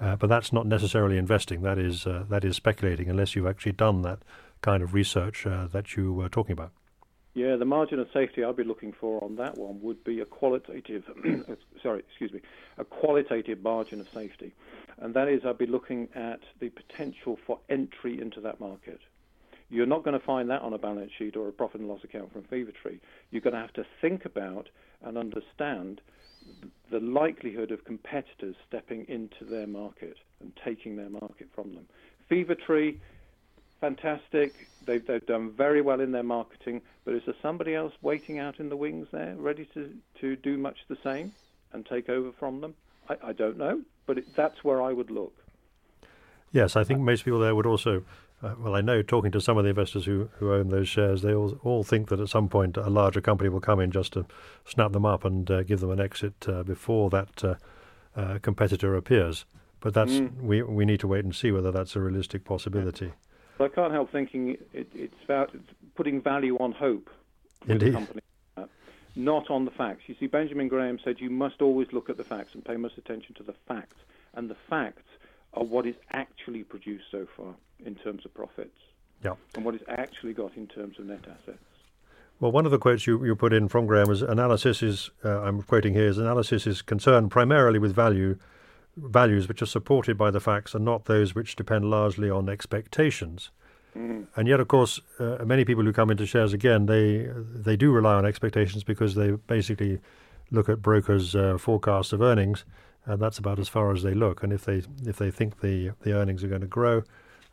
Uh, 0.00 0.16
but 0.16 0.28
that's 0.28 0.52
not 0.52 0.66
necessarily 0.66 1.16
investing. 1.16 1.62
That 1.62 1.78
is 1.78 2.06
uh, 2.06 2.24
that 2.28 2.44
is 2.44 2.56
speculating, 2.56 3.08
unless 3.08 3.34
you've 3.34 3.46
actually 3.46 3.72
done 3.72 4.02
that 4.02 4.18
kind 4.60 4.82
of 4.82 4.92
research 4.92 5.46
uh, 5.46 5.68
that 5.68 5.96
you 5.96 6.12
were 6.12 6.28
talking 6.28 6.52
about. 6.52 6.72
Yeah, 7.36 7.56
the 7.56 7.66
margin 7.66 7.98
of 7.98 8.08
safety 8.14 8.42
I'd 8.42 8.56
be 8.56 8.64
looking 8.64 8.94
for 8.98 9.22
on 9.22 9.36
that 9.36 9.58
one 9.58 9.78
would 9.82 10.02
be 10.04 10.20
a 10.20 10.24
qualitative, 10.24 11.04
uh, 11.50 11.54
sorry, 11.82 11.98
excuse 11.98 12.32
me, 12.32 12.40
a 12.78 12.84
qualitative 12.84 13.62
margin 13.62 14.00
of 14.00 14.08
safety. 14.08 14.54
And 14.96 15.12
that 15.12 15.28
is, 15.28 15.42
I'd 15.44 15.58
be 15.58 15.66
looking 15.66 16.08
at 16.14 16.40
the 16.60 16.70
potential 16.70 17.38
for 17.46 17.58
entry 17.68 18.22
into 18.22 18.40
that 18.40 18.58
market. 18.58 19.00
You're 19.68 19.84
not 19.84 20.02
going 20.02 20.18
to 20.18 20.24
find 20.24 20.48
that 20.48 20.62
on 20.62 20.72
a 20.72 20.78
balance 20.78 21.10
sheet 21.18 21.36
or 21.36 21.46
a 21.46 21.52
profit 21.52 21.82
and 21.82 21.90
loss 21.90 22.02
account 22.04 22.32
from 22.32 22.44
Fever 22.44 22.72
Tree. 22.72 23.00
You're 23.30 23.42
going 23.42 23.52
to 23.52 23.60
have 23.60 23.74
to 23.74 23.84
think 24.00 24.24
about 24.24 24.70
and 25.04 25.18
understand 25.18 26.00
the 26.90 27.00
likelihood 27.00 27.70
of 27.70 27.84
competitors 27.84 28.56
stepping 28.66 29.04
into 29.08 29.44
their 29.44 29.66
market 29.66 30.16
and 30.40 30.52
taking 30.64 30.96
their 30.96 31.10
market 31.10 31.48
from 31.54 31.74
them. 31.74 31.84
Fever 32.30 32.54
Tree 32.54 32.98
fantastic. 33.80 34.68
They've, 34.86 35.04
they've 35.04 35.26
done 35.26 35.50
very 35.50 35.82
well 35.82 36.00
in 36.00 36.12
their 36.12 36.22
marketing, 36.22 36.82
but 37.04 37.14
is 37.14 37.22
there 37.26 37.34
somebody 37.42 37.74
else 37.74 37.92
waiting 38.02 38.38
out 38.38 38.60
in 38.60 38.68
the 38.68 38.76
wings 38.76 39.08
there, 39.12 39.34
ready 39.36 39.68
to, 39.74 39.92
to 40.20 40.36
do 40.36 40.56
much 40.56 40.78
the 40.88 40.98
same 41.02 41.32
and 41.72 41.84
take 41.84 42.08
over 42.08 42.30
from 42.38 42.60
them? 42.60 42.74
I, 43.08 43.16
I 43.28 43.32
don't 43.32 43.56
know, 43.56 43.82
but 44.06 44.18
it, 44.18 44.34
that's 44.36 44.62
where 44.62 44.80
I 44.80 44.92
would 44.92 45.10
look. 45.10 45.34
Yes, 46.52 46.76
I 46.76 46.84
think 46.84 47.00
most 47.00 47.24
people 47.24 47.40
there 47.40 47.54
would 47.54 47.66
also. 47.66 48.04
Uh, 48.42 48.54
well, 48.58 48.74
I 48.74 48.82
know 48.82 49.00
talking 49.00 49.32
to 49.32 49.40
some 49.40 49.56
of 49.56 49.64
the 49.64 49.70
investors 49.70 50.04
who, 50.04 50.28
who 50.38 50.52
own 50.52 50.68
those 50.68 50.88
shares, 50.88 51.22
they 51.22 51.34
all, 51.34 51.58
all 51.64 51.82
think 51.82 52.08
that 52.08 52.20
at 52.20 52.28
some 52.28 52.48
point 52.48 52.76
a 52.76 52.90
larger 52.90 53.22
company 53.22 53.48
will 53.48 53.60
come 53.60 53.80
in 53.80 53.90
just 53.90 54.12
to 54.12 54.26
snap 54.66 54.92
them 54.92 55.06
up 55.06 55.24
and 55.24 55.50
uh, 55.50 55.62
give 55.62 55.80
them 55.80 55.90
an 55.90 56.00
exit 56.00 56.34
uh, 56.46 56.62
before 56.62 57.08
that 57.08 57.42
uh, 57.42 57.54
uh, 58.14 58.38
competitor 58.42 58.94
appears. 58.94 59.46
But 59.80 59.94
that's 59.94 60.12
mm. 60.12 60.38
we 60.40 60.62
we 60.62 60.84
need 60.84 61.00
to 61.00 61.08
wait 61.08 61.24
and 61.24 61.34
see 61.34 61.50
whether 61.50 61.72
that's 61.72 61.96
a 61.96 62.00
realistic 62.00 62.44
possibility. 62.44 63.12
But 63.58 63.72
I 63.72 63.74
can't 63.74 63.92
help 63.92 64.12
thinking 64.12 64.56
it, 64.72 64.88
it's 64.94 65.14
about 65.24 65.54
putting 65.94 66.20
value 66.20 66.56
on 66.58 66.72
hope 66.72 67.08
Indeed. 67.66 67.94
company, 67.94 68.20
not 69.14 69.50
on 69.50 69.64
the 69.64 69.70
facts. 69.70 70.02
You 70.06 70.14
see, 70.20 70.26
Benjamin 70.26 70.68
Graham 70.68 70.98
said 71.02 71.20
you 71.20 71.30
must 71.30 71.62
always 71.62 71.88
look 71.92 72.10
at 72.10 72.16
the 72.16 72.24
facts 72.24 72.54
and 72.54 72.64
pay 72.64 72.76
most 72.76 72.98
attention 72.98 73.34
to 73.36 73.42
the 73.42 73.54
facts. 73.66 73.96
And 74.34 74.50
the 74.50 74.56
facts 74.68 75.08
are 75.54 75.64
what 75.64 75.86
is 75.86 75.94
actually 76.12 76.62
produced 76.64 77.06
so 77.10 77.26
far 77.36 77.54
in 77.84 77.94
terms 77.94 78.26
of 78.26 78.34
profits. 78.34 78.78
Yeah. 79.24 79.32
And 79.54 79.64
what 79.64 79.74
is 79.74 79.80
actually 79.88 80.34
got 80.34 80.54
in 80.56 80.66
terms 80.66 80.98
of 80.98 81.06
net 81.06 81.24
assets. 81.24 81.58
Well, 82.38 82.52
one 82.52 82.66
of 82.66 82.72
the 82.72 82.78
quotes 82.78 83.06
you, 83.06 83.24
you 83.24 83.34
put 83.34 83.54
in 83.54 83.68
from 83.68 83.86
Graham 83.86 84.10
is 84.10 84.20
analysis 84.20 84.82
is, 84.82 85.10
uh, 85.24 85.40
I'm 85.40 85.62
quoting 85.62 85.94
here, 85.94 86.06
is 86.06 86.18
analysis 86.18 86.66
is 86.66 86.82
concerned 86.82 87.30
primarily 87.30 87.78
with 87.78 87.94
value 87.94 88.38
values 88.96 89.48
which 89.48 89.62
are 89.62 89.66
supported 89.66 90.16
by 90.16 90.30
the 90.30 90.40
facts 90.40 90.74
and 90.74 90.84
not 90.84 91.04
those 91.04 91.34
which 91.34 91.56
depend 91.56 91.90
largely 91.90 92.30
on 92.30 92.48
expectations. 92.48 93.50
Mm. 93.96 94.26
And 94.36 94.48
yet, 94.48 94.60
of 94.60 94.68
course, 94.68 95.00
uh, 95.18 95.38
many 95.44 95.64
people 95.64 95.84
who 95.84 95.92
come 95.92 96.10
into 96.10 96.26
shares 96.26 96.52
again, 96.52 96.86
they 96.86 97.28
they 97.38 97.76
do 97.76 97.90
rely 97.90 98.14
on 98.14 98.26
expectations 98.26 98.84
because 98.84 99.14
they 99.14 99.30
basically 99.30 100.00
look 100.50 100.68
at 100.68 100.82
brokers' 100.82 101.34
uh, 101.34 101.58
forecasts 101.58 102.12
of 102.12 102.20
earnings, 102.20 102.64
and 103.04 103.20
that's 103.20 103.38
about 103.38 103.58
as 103.58 103.68
far 103.68 103.92
as 103.92 104.02
they 104.02 104.14
look. 104.14 104.42
And 104.42 104.52
if 104.52 104.64
they 104.64 104.82
if 105.04 105.16
they 105.16 105.30
think 105.30 105.60
the 105.60 105.92
the 106.02 106.12
earnings 106.12 106.44
are 106.44 106.48
going 106.48 106.60
to 106.60 106.66
grow, 106.66 107.04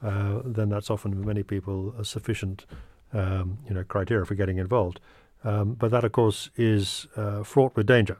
uh, 0.02 0.42
then 0.44 0.70
that's 0.70 0.90
often 0.90 1.14
for 1.14 1.26
many 1.26 1.44
people 1.44 1.96
a 1.98 2.04
sufficient 2.04 2.66
um, 3.14 3.60
you 3.68 3.74
know 3.74 3.84
criteria 3.84 4.26
for 4.26 4.36
getting 4.36 4.58
involved. 4.58 5.00
Um, 5.46 5.74
but 5.74 5.92
that, 5.92 6.04
of 6.04 6.12
course, 6.12 6.50
is 6.56 7.08
uh, 7.16 7.44
fraught 7.44 7.76
with 7.76 7.86
danger. 7.86 8.18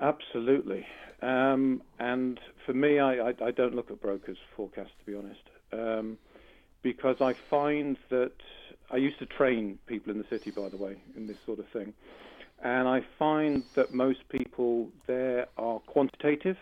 Absolutely. 0.00 0.86
Um, 1.20 1.82
and 1.98 2.38
for 2.64 2.74
me, 2.74 3.00
I, 3.00 3.30
I, 3.30 3.34
I, 3.46 3.50
don't 3.50 3.74
look 3.74 3.90
at 3.90 4.00
brokers' 4.00 4.38
forecasts, 4.56 4.92
to 5.00 5.10
be 5.10 5.16
honest, 5.16 5.40
um, 5.72 6.16
because 6.82 7.16
I 7.20 7.32
find 7.50 7.96
that 8.10 8.32
I 8.90 8.98
used 8.98 9.18
to 9.18 9.26
train 9.26 9.78
people 9.86 10.12
in 10.12 10.18
the 10.18 10.24
city, 10.30 10.52
by 10.52 10.68
the 10.68 10.76
way, 10.76 11.02
in 11.16 11.26
this 11.26 11.36
sort 11.44 11.58
of 11.58 11.64
thing, 11.72 11.92
and 12.62 12.86
I 12.86 13.00
find 13.18 13.64
that 13.74 13.92
most 13.92 14.20
people 14.28 14.88
there 15.06 15.46
are 15.56 15.80
quantitative. 15.80 16.56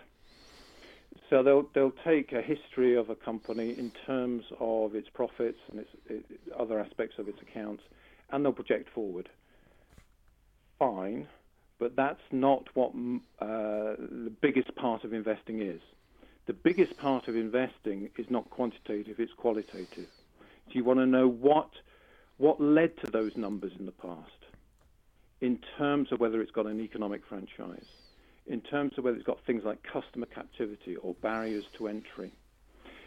So 1.29 1.43
they'll 1.43 1.69
they'll 1.75 1.95
take 2.05 2.33
a 2.33 2.41
history 2.41 2.97
of 2.97 3.11
a 3.11 3.15
company 3.15 3.75
in 3.77 3.91
terms 4.07 4.45
of 4.59 4.95
its 4.95 5.09
profits 5.13 5.59
and 5.71 5.81
its 5.81 5.91
it, 6.09 6.25
other 6.59 6.81
aspects 6.81 7.17
of 7.19 7.29
its 7.29 7.39
accounts, 7.43 7.83
and 8.31 8.45
they'll 8.45 8.53
project 8.53 8.89
forward. 8.95 9.29
Fine, 10.79 11.27
but 11.78 11.97
that's 11.97 12.23
not 12.33 12.68
what 12.75 12.90
uh, 13.40 13.97
the 13.99 14.33
biggest 14.40 14.75
part 14.76 15.04
of 15.04 15.12
investing 15.12 15.61
is. 15.61 15.80
The 16.47 16.52
biggest 16.52 16.97
part 16.97 17.28
of 17.28 17.37
investing 17.37 18.11
is 18.16 18.26
not 18.30 18.49
quantitative, 18.50 19.18
it's 19.18 19.33
qualitative. 19.33 20.09
So 20.68 20.73
you 20.73 20.85
want 20.85 21.00
to 21.00 21.06
know 21.06 21.28
what, 21.28 21.71
what 22.38 22.61
led 22.61 22.97
to 23.04 23.11
those 23.11 23.37
numbers 23.37 23.73
in 23.78 23.87
the 23.87 23.92
past 23.92 24.30
in 25.40 25.59
terms 25.76 26.12
of 26.12 26.21
whether 26.21 26.40
it's 26.40 26.50
got 26.50 26.66
an 26.66 26.80
economic 26.80 27.23
franchise, 27.28 27.85
in 28.47 28.61
terms 28.61 28.92
of 28.97 29.04
whether 29.04 29.16
it's 29.16 29.26
got 29.26 29.38
things 29.47 29.64
like 29.64 29.83
customer 29.83 30.26
captivity 30.26 30.97
or 30.97 31.14
barriers 31.14 31.64
to 31.76 31.88
entry, 31.88 32.33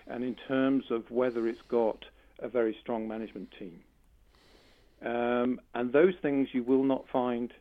and 0.08 0.24
in 0.24 0.36
terms 0.48 0.86
of 0.92 1.10
whether 1.10 1.48
it's 1.48 1.62
got 1.70 2.06
a 2.40 2.48
very 2.48 2.76
strong 2.82 3.08
management 3.08 3.50
team. 3.58 3.80
Um, 5.04 5.60
and 5.74 5.92
those 5.92 6.14
things 6.22 6.50
you 6.52 6.64
will 6.64 6.84
not 6.84 7.06
find 7.12 7.52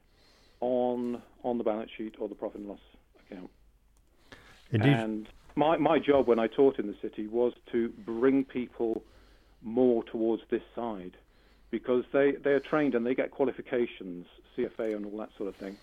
on 0.60 1.22
on 1.44 1.58
the 1.58 1.64
balance 1.64 1.90
sheet 1.96 2.14
or 2.18 2.28
the 2.28 2.34
profit 2.34 2.60
and 2.60 2.68
loss 2.68 2.80
account. 3.26 3.50
Indeed. 4.70 4.92
And 4.92 5.28
my 5.54 5.76
my 5.76 5.98
job 5.98 6.26
when 6.26 6.38
I 6.38 6.46
taught 6.46 6.78
in 6.78 6.86
the 6.86 6.96
city 7.00 7.26
was 7.26 7.52
to 7.72 7.90
bring 8.04 8.44
people 8.44 9.02
more 9.62 10.04
towards 10.04 10.42
this 10.50 10.62
side 10.74 11.16
because 11.70 12.04
they, 12.12 12.32
they 12.32 12.50
are 12.50 12.60
trained 12.60 12.94
and 12.94 13.04
they 13.04 13.14
get 13.14 13.30
qualifications, 13.30 14.26
CFA 14.56 14.96
and 14.96 15.04
all 15.06 15.18
that 15.18 15.30
sort 15.36 15.48
of 15.48 15.56
thing, 15.56 15.76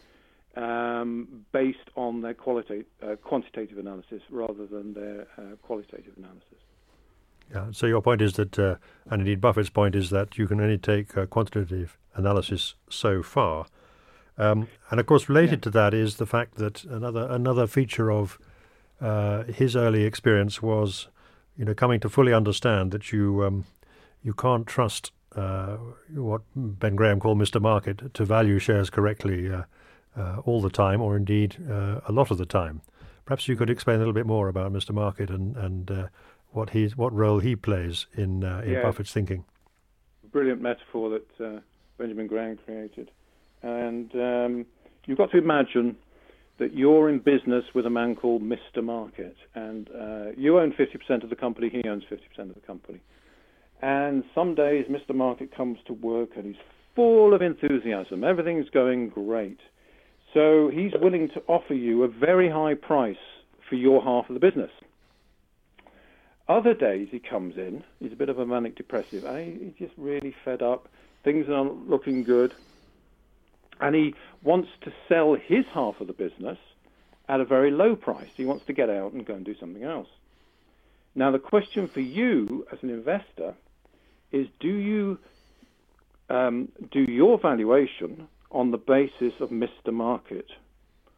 um, 0.55 1.45
based 1.51 1.89
on 1.95 2.21
their 2.21 2.33
quality, 2.33 2.85
uh, 3.03 3.15
quantitative 3.17 3.77
analysis 3.77 4.21
rather 4.29 4.65
than 4.65 4.93
their 4.93 5.27
uh, 5.37 5.55
qualitative 5.61 6.13
analysis. 6.17 6.43
Yeah, 7.53 7.67
so 7.71 7.85
your 7.85 8.01
point 8.01 8.21
is 8.21 8.33
that, 8.33 8.57
uh, 8.57 8.75
and 9.09 9.21
indeed 9.21 9.39
Buffett's 9.39 9.69
point 9.69 9.93
is 9.93 10.09
that 10.09 10.37
you 10.37 10.47
can 10.47 10.59
only 10.59 10.79
take 10.79 11.15
uh, 11.15 11.27
quantitative 11.27 11.97
analysis 12.15 12.73
so 12.89 13.21
far 13.21 13.67
um, 14.37 14.67
and 14.89 14.99
of 14.99 15.05
course, 15.05 15.29
related 15.29 15.59
yeah. 15.59 15.63
to 15.63 15.69
that 15.71 15.93
is 15.93 16.17
the 16.17 16.25
fact 16.25 16.55
that 16.55 16.83
another 16.85 17.27
another 17.29 17.67
feature 17.67 18.11
of 18.11 18.37
uh, 19.01 19.43
his 19.43 19.75
early 19.75 20.03
experience 20.03 20.61
was, 20.61 21.07
you 21.57 21.65
know, 21.65 21.73
coming 21.73 21.99
to 22.01 22.09
fully 22.09 22.33
understand 22.33 22.91
that 22.91 23.11
you 23.11 23.43
um, 23.43 23.65
you 24.23 24.33
can't 24.33 24.67
trust 24.67 25.11
uh, 25.35 25.77
what 26.13 26.41
Ben 26.55 26.95
Graham 26.95 27.19
called 27.19 27.37
Mr. 27.37 27.61
Market 27.61 28.13
to 28.13 28.25
value 28.25 28.59
shares 28.59 28.89
correctly 28.89 29.51
uh, 29.51 29.63
uh 30.17 30.37
all 30.45 30.61
the 30.61 30.69
time, 30.69 31.01
or 31.01 31.15
indeed 31.15 31.57
uh, 31.69 31.99
a 32.07 32.11
lot 32.11 32.31
of 32.31 32.37
the 32.37 32.45
time. 32.45 32.81
Perhaps 33.25 33.47
you 33.47 33.55
could 33.55 33.69
explain 33.69 33.95
a 33.95 33.99
little 33.99 34.13
bit 34.13 34.25
more 34.25 34.47
about 34.47 34.71
Mr. 34.71 34.91
Market 34.91 35.29
and 35.29 35.55
and 35.55 35.91
uh, 35.91 36.07
what 36.51 36.71
he's 36.71 36.97
what 36.97 37.13
role 37.13 37.39
he 37.39 37.55
plays 37.55 38.07
in 38.13 38.43
uh, 38.43 38.61
in 38.65 38.73
Yeah. 38.73 38.81
Buffett's 38.81 39.13
thinking. 39.13 39.45
brilliant 40.31 40.61
metaphor 40.61 41.09
that 41.09 41.45
uh, 41.45 41.59
Benjamin 41.97 42.27
Graham 42.27 42.57
created. 42.57 43.11
And 43.65 44.11
um, 44.13 44.65
you've 45.05 45.17
got 45.17 45.31
to 45.31 45.39
imagine 45.39 45.97
that 46.59 46.73
you're 46.73 47.09
in 47.09 47.17
business 47.17 47.65
with 47.73 47.87
a 47.87 47.89
man 47.89 48.15
called 48.15 48.43
Mr. 48.43 48.83
Market, 48.83 49.35
and 49.55 49.89
uh, 49.89 50.25
you 50.37 50.59
own 50.59 50.71
50% 50.71 51.23
of 51.23 51.29
the 51.29 51.35
company, 51.35 51.69
he 51.69 51.89
owns 51.89 52.03
50% 52.09 52.49
of 52.49 52.53
the 52.53 52.61
company. 52.61 53.01
And 53.81 54.23
some 54.33 54.55
days 54.55 54.85
Mr. 54.89 55.15
Market 55.15 55.55
comes 55.55 55.79
to 55.87 55.93
work 55.93 56.29
and 56.37 56.45
he's 56.45 56.55
full 56.95 57.33
of 57.33 57.41
enthusiasm. 57.41 58.23
Everything's 58.23 58.69
going 58.69 59.09
great. 59.09 59.59
So 60.33 60.69
he's 60.73 60.91
willing 61.01 61.29
to 61.33 61.41
offer 61.47 61.73
you 61.73 62.03
a 62.03 62.07
very 62.07 62.49
high 62.49 62.75
price 62.75 63.17
for 63.67 63.75
your 63.75 64.01
half 64.01 64.29
of 64.29 64.33
the 64.33 64.39
business. 64.39 64.71
Other 66.47 66.73
days 66.73 67.07
he 67.11 67.19
comes 67.19 67.55
in, 67.57 67.83
he's 67.99 68.13
a 68.13 68.15
bit 68.15 68.29
of 68.29 68.39
a 68.39 68.45
manic 68.45 68.75
depressive. 68.75 69.25
eh? 69.25 69.45
He's 69.59 69.87
just 69.87 69.93
really 69.97 70.33
fed 70.45 70.61
up. 70.61 70.87
Things 71.23 71.47
aren't 71.49 71.89
looking 71.89 72.23
good. 72.23 72.53
And 73.79 73.95
he 73.95 74.15
wants 74.43 74.69
to 74.81 74.93
sell 75.09 75.35
his 75.35 75.65
half 75.73 75.99
of 75.99 76.07
the 76.07 76.13
business 76.13 76.57
at 77.27 77.39
a 77.39 77.45
very 77.45 77.71
low 77.71 77.95
price. 77.95 78.29
He 78.35 78.45
wants 78.45 78.65
to 78.65 78.73
get 78.73 78.89
out 78.89 79.13
and 79.13 79.25
go 79.25 79.33
and 79.33 79.45
do 79.45 79.55
something 79.59 79.83
else. 79.83 80.07
Now, 81.15 81.31
the 81.31 81.39
question 81.39 81.87
for 81.87 82.01
you 82.01 82.67
as 82.71 82.79
an 82.81 82.89
investor 82.89 83.55
is 84.31 84.47
do 84.59 84.67
you 84.67 85.17
um, 86.29 86.69
do 86.91 87.01
your 87.01 87.37
valuation 87.37 88.27
on 88.51 88.71
the 88.71 88.77
basis 88.77 89.33
of 89.39 89.49
Mr. 89.49 89.93
Market? 89.93 90.51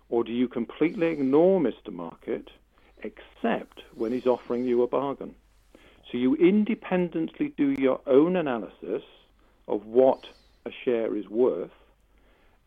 Or 0.09 0.23
do 0.23 0.31
you 0.31 0.47
completely 0.47 1.07
ignore 1.07 1.59
Mr. 1.59 1.91
Market 1.91 2.49
except 3.03 3.81
when 3.95 4.11
he's 4.11 4.25
offering 4.25 4.65
you 4.65 4.83
a 4.83 4.87
bargain? 4.87 5.35
So 6.11 6.17
you 6.17 6.35
independently 6.35 7.53
do 7.57 7.71
your 7.71 7.99
own 8.07 8.37
analysis 8.37 9.03
of 9.67 9.85
what 9.85 10.23
a 10.65 10.71
share 10.85 11.15
is 11.15 11.27
worth, 11.27 11.71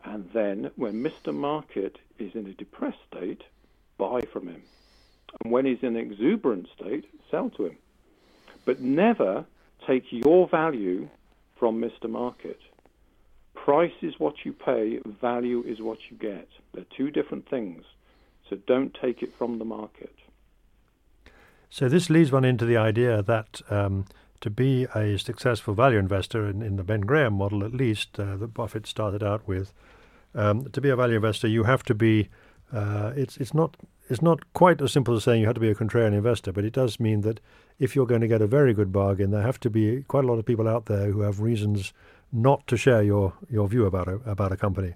and 0.04 0.28
then 0.33 0.71
when 0.76 1.02
Mr. 1.02 1.35
Market 1.35 1.99
is 2.19 2.35
in 2.35 2.47
a 2.47 2.52
depressed 2.52 2.99
state, 3.14 3.42
buy 3.99 4.23
from 4.33 4.49
him. 4.49 4.62
And 5.42 5.52
when 5.52 5.66
he's 5.66 5.83
in 5.83 5.97
an 5.97 5.97
exuberant 5.97 6.69
state, 6.75 7.04
sell 7.30 7.50
to 7.50 7.66
him. 7.66 7.76
But 8.64 8.80
never 8.80 9.45
take 9.87 10.04
your 10.11 10.49
value 10.49 11.09
from 11.59 11.80
Mr. 11.80 12.09
Market. 12.09 12.61
Price 13.54 13.92
is 14.02 14.19
what 14.19 14.45
you 14.45 14.52
pay, 14.52 15.00
value 15.21 15.62
is 15.66 15.80
what 15.80 15.99
you 16.11 16.16
get. 16.16 16.49
They're 16.73 16.85
two 16.97 17.11
different 17.11 17.49
things. 17.49 17.85
So 18.49 18.57
don't 18.66 18.97
take 19.00 19.23
it 19.23 19.33
from 19.37 19.59
the 19.59 19.64
market. 19.64 20.14
So 21.69 21.88
this 21.88 22.11
leads 22.11 22.33
one 22.33 22.45
into 22.45 22.64
the 22.64 22.76
idea 22.76 23.23
that 23.23 23.61
um, 23.71 24.07
to 24.40 24.50
be 24.50 24.87
a 24.94 25.18
successful 25.18 25.75
value 25.75 25.99
investor, 25.99 26.49
in, 26.49 26.62
in 26.62 26.76
the 26.76 26.85
Ben 26.85 27.02
Graham 27.02 27.35
model 27.35 27.64
at 27.64 27.73
least, 27.73 28.18
uh, 28.18 28.37
that 28.37 28.54
Buffett 28.54 28.87
started 28.87 29.23
out 29.23 29.47
with, 29.47 29.73
um, 30.35 30.64
to 30.70 30.80
be 30.80 30.88
a 30.88 30.97
value 30.97 31.16
investor, 31.16 31.49
you 31.49 31.64
have 31.64 31.82
to 31.85 31.94
be. 31.94 32.28
Uh, 32.73 33.12
it's 33.16 33.37
it's 33.38 33.52
not 33.52 33.76
it's 34.09 34.23
not 34.23 34.52
quite 34.54 34.80
as 34.80 34.92
simple 34.92 35.16
as 35.16 35.25
saying 35.25 35.40
you 35.40 35.47
have 35.47 35.54
to 35.54 35.61
be 35.61 35.70
a 35.70 35.75
contrarian 35.75 36.12
investor, 36.12 36.52
but 36.52 36.64
it 36.64 36.73
does 36.73 37.00
mean 37.00 37.23
that 37.23 37.40
if 37.78 37.97
you're 37.97 38.06
going 38.06 38.20
to 38.20 38.28
get 38.28 38.42
a 38.42 38.47
very 38.47 38.75
good 38.75 38.92
bargain, 38.92 39.30
there 39.30 39.42
have 39.42 39.61
to 39.61 39.70
be 39.70 40.02
quite 40.02 40.25
a 40.25 40.26
lot 40.26 40.38
of 40.38 40.47
people 40.47 40.68
out 40.68 40.87
there 40.87 41.11
who 41.11 41.20
have 41.23 41.40
reasons 41.40 41.92
not 42.32 42.66
to 42.66 42.76
share 42.76 43.02
your, 43.02 43.32
your 43.49 43.68
view 43.68 43.87
about 43.87 44.09
a 44.09 44.14
about 44.25 44.52
a 44.52 44.56
company. 44.56 44.94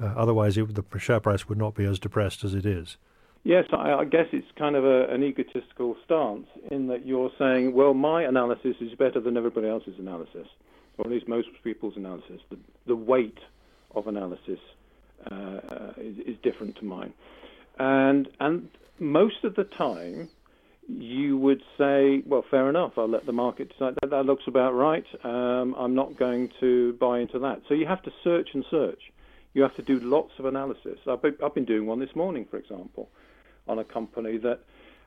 Uh, 0.00 0.06
otherwise, 0.16 0.56
it, 0.56 0.74
the 0.74 0.98
share 0.98 1.20
price 1.20 1.48
would 1.48 1.58
not 1.58 1.74
be 1.74 1.84
as 1.84 1.98
depressed 1.98 2.44
as 2.44 2.54
it 2.54 2.64
is. 2.64 2.96
Yes, 3.42 3.64
I, 3.72 3.92
I 3.94 4.04
guess 4.04 4.26
it's 4.32 4.46
kind 4.58 4.76
of 4.76 4.84
a, 4.84 5.08
an 5.08 5.22
egotistical 5.22 5.96
stance 6.04 6.46
in 6.70 6.88
that 6.88 7.06
you're 7.06 7.30
saying, 7.38 7.72
well, 7.72 7.94
my 7.94 8.22
analysis 8.22 8.76
is 8.80 8.92
better 8.98 9.18
than 9.18 9.36
everybody 9.36 9.66
else's 9.66 9.98
analysis, 9.98 10.46
or 10.98 11.06
at 11.06 11.10
least 11.10 11.26
most 11.26 11.48
people's 11.64 11.96
analysis. 11.96 12.40
The, 12.50 12.58
the 12.86 12.96
weight 12.96 13.38
of 13.94 14.08
analysis 14.08 14.58
uh, 15.30 15.92
is, 15.96 16.18
is 16.26 16.36
different 16.42 16.76
to 16.76 16.84
mine, 16.84 17.14
and 17.78 18.28
and 18.40 18.68
most 18.98 19.42
of 19.44 19.54
the 19.54 19.64
time, 19.64 20.28
you 20.86 21.38
would 21.38 21.62
say, 21.78 22.22
well, 22.26 22.44
fair 22.50 22.68
enough. 22.68 22.92
I'll 22.98 23.08
let 23.08 23.24
the 23.24 23.32
market 23.32 23.70
decide. 23.70 23.94
That, 24.02 24.10
that 24.10 24.26
looks 24.26 24.42
about 24.48 24.72
right. 24.72 25.06
Um, 25.24 25.74
I'm 25.78 25.94
not 25.94 26.18
going 26.18 26.50
to 26.60 26.92
buy 27.00 27.20
into 27.20 27.38
that. 27.38 27.62
So 27.68 27.74
you 27.74 27.86
have 27.86 28.02
to 28.02 28.10
search 28.22 28.50
and 28.52 28.66
search. 28.70 29.00
You 29.54 29.62
have 29.62 29.74
to 29.76 29.82
do 29.82 29.98
lots 30.00 30.32
of 30.38 30.44
analysis. 30.44 30.98
I've 31.08 31.22
been, 31.22 31.36
I've 31.42 31.54
been 31.54 31.64
doing 31.64 31.86
one 31.86 32.00
this 32.00 32.14
morning, 32.14 32.46
for 32.50 32.58
example 32.58 33.08
on 33.70 33.78
a 33.78 33.84
company 33.84 34.36
that 34.38 34.60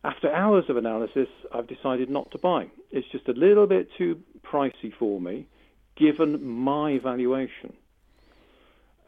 after 0.04 0.32
hours 0.34 0.66
of 0.70 0.78
analysis 0.78 1.28
I've 1.54 1.68
decided 1.68 2.10
not 2.10 2.32
to 2.32 2.38
buy. 2.38 2.68
It's 2.92 3.08
just 3.10 3.28
a 3.28 3.34
little 3.34 3.68
bit 3.68 3.90
too 3.98 4.22
pricey 4.44 4.94
for 4.98 5.20
me 5.20 5.48
given 5.96 6.44
my 6.44 6.98
valuation. 6.98 7.74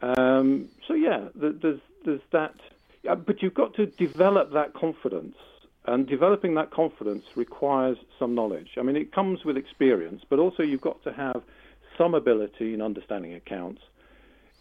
Um, 0.02 0.68
so 0.86 0.94
yeah, 0.94 1.28
there's 1.34 1.80
there's 2.04 2.20
that, 2.30 2.54
but 3.02 3.42
you've 3.42 3.54
got 3.54 3.74
to 3.74 3.86
develop 3.86 4.52
that 4.52 4.74
confidence, 4.74 5.36
and 5.86 6.06
developing 6.06 6.54
that 6.54 6.70
confidence 6.70 7.24
requires 7.34 7.96
some 8.18 8.34
knowledge. 8.34 8.72
I 8.76 8.82
mean, 8.82 8.96
it 8.96 9.12
comes 9.12 9.44
with 9.44 9.56
experience, 9.56 10.22
but 10.28 10.38
also 10.38 10.62
you've 10.62 10.82
got 10.82 11.02
to 11.04 11.12
have 11.12 11.42
some 11.98 12.14
ability 12.14 12.74
in 12.74 12.82
understanding 12.82 13.34
accounts, 13.34 13.80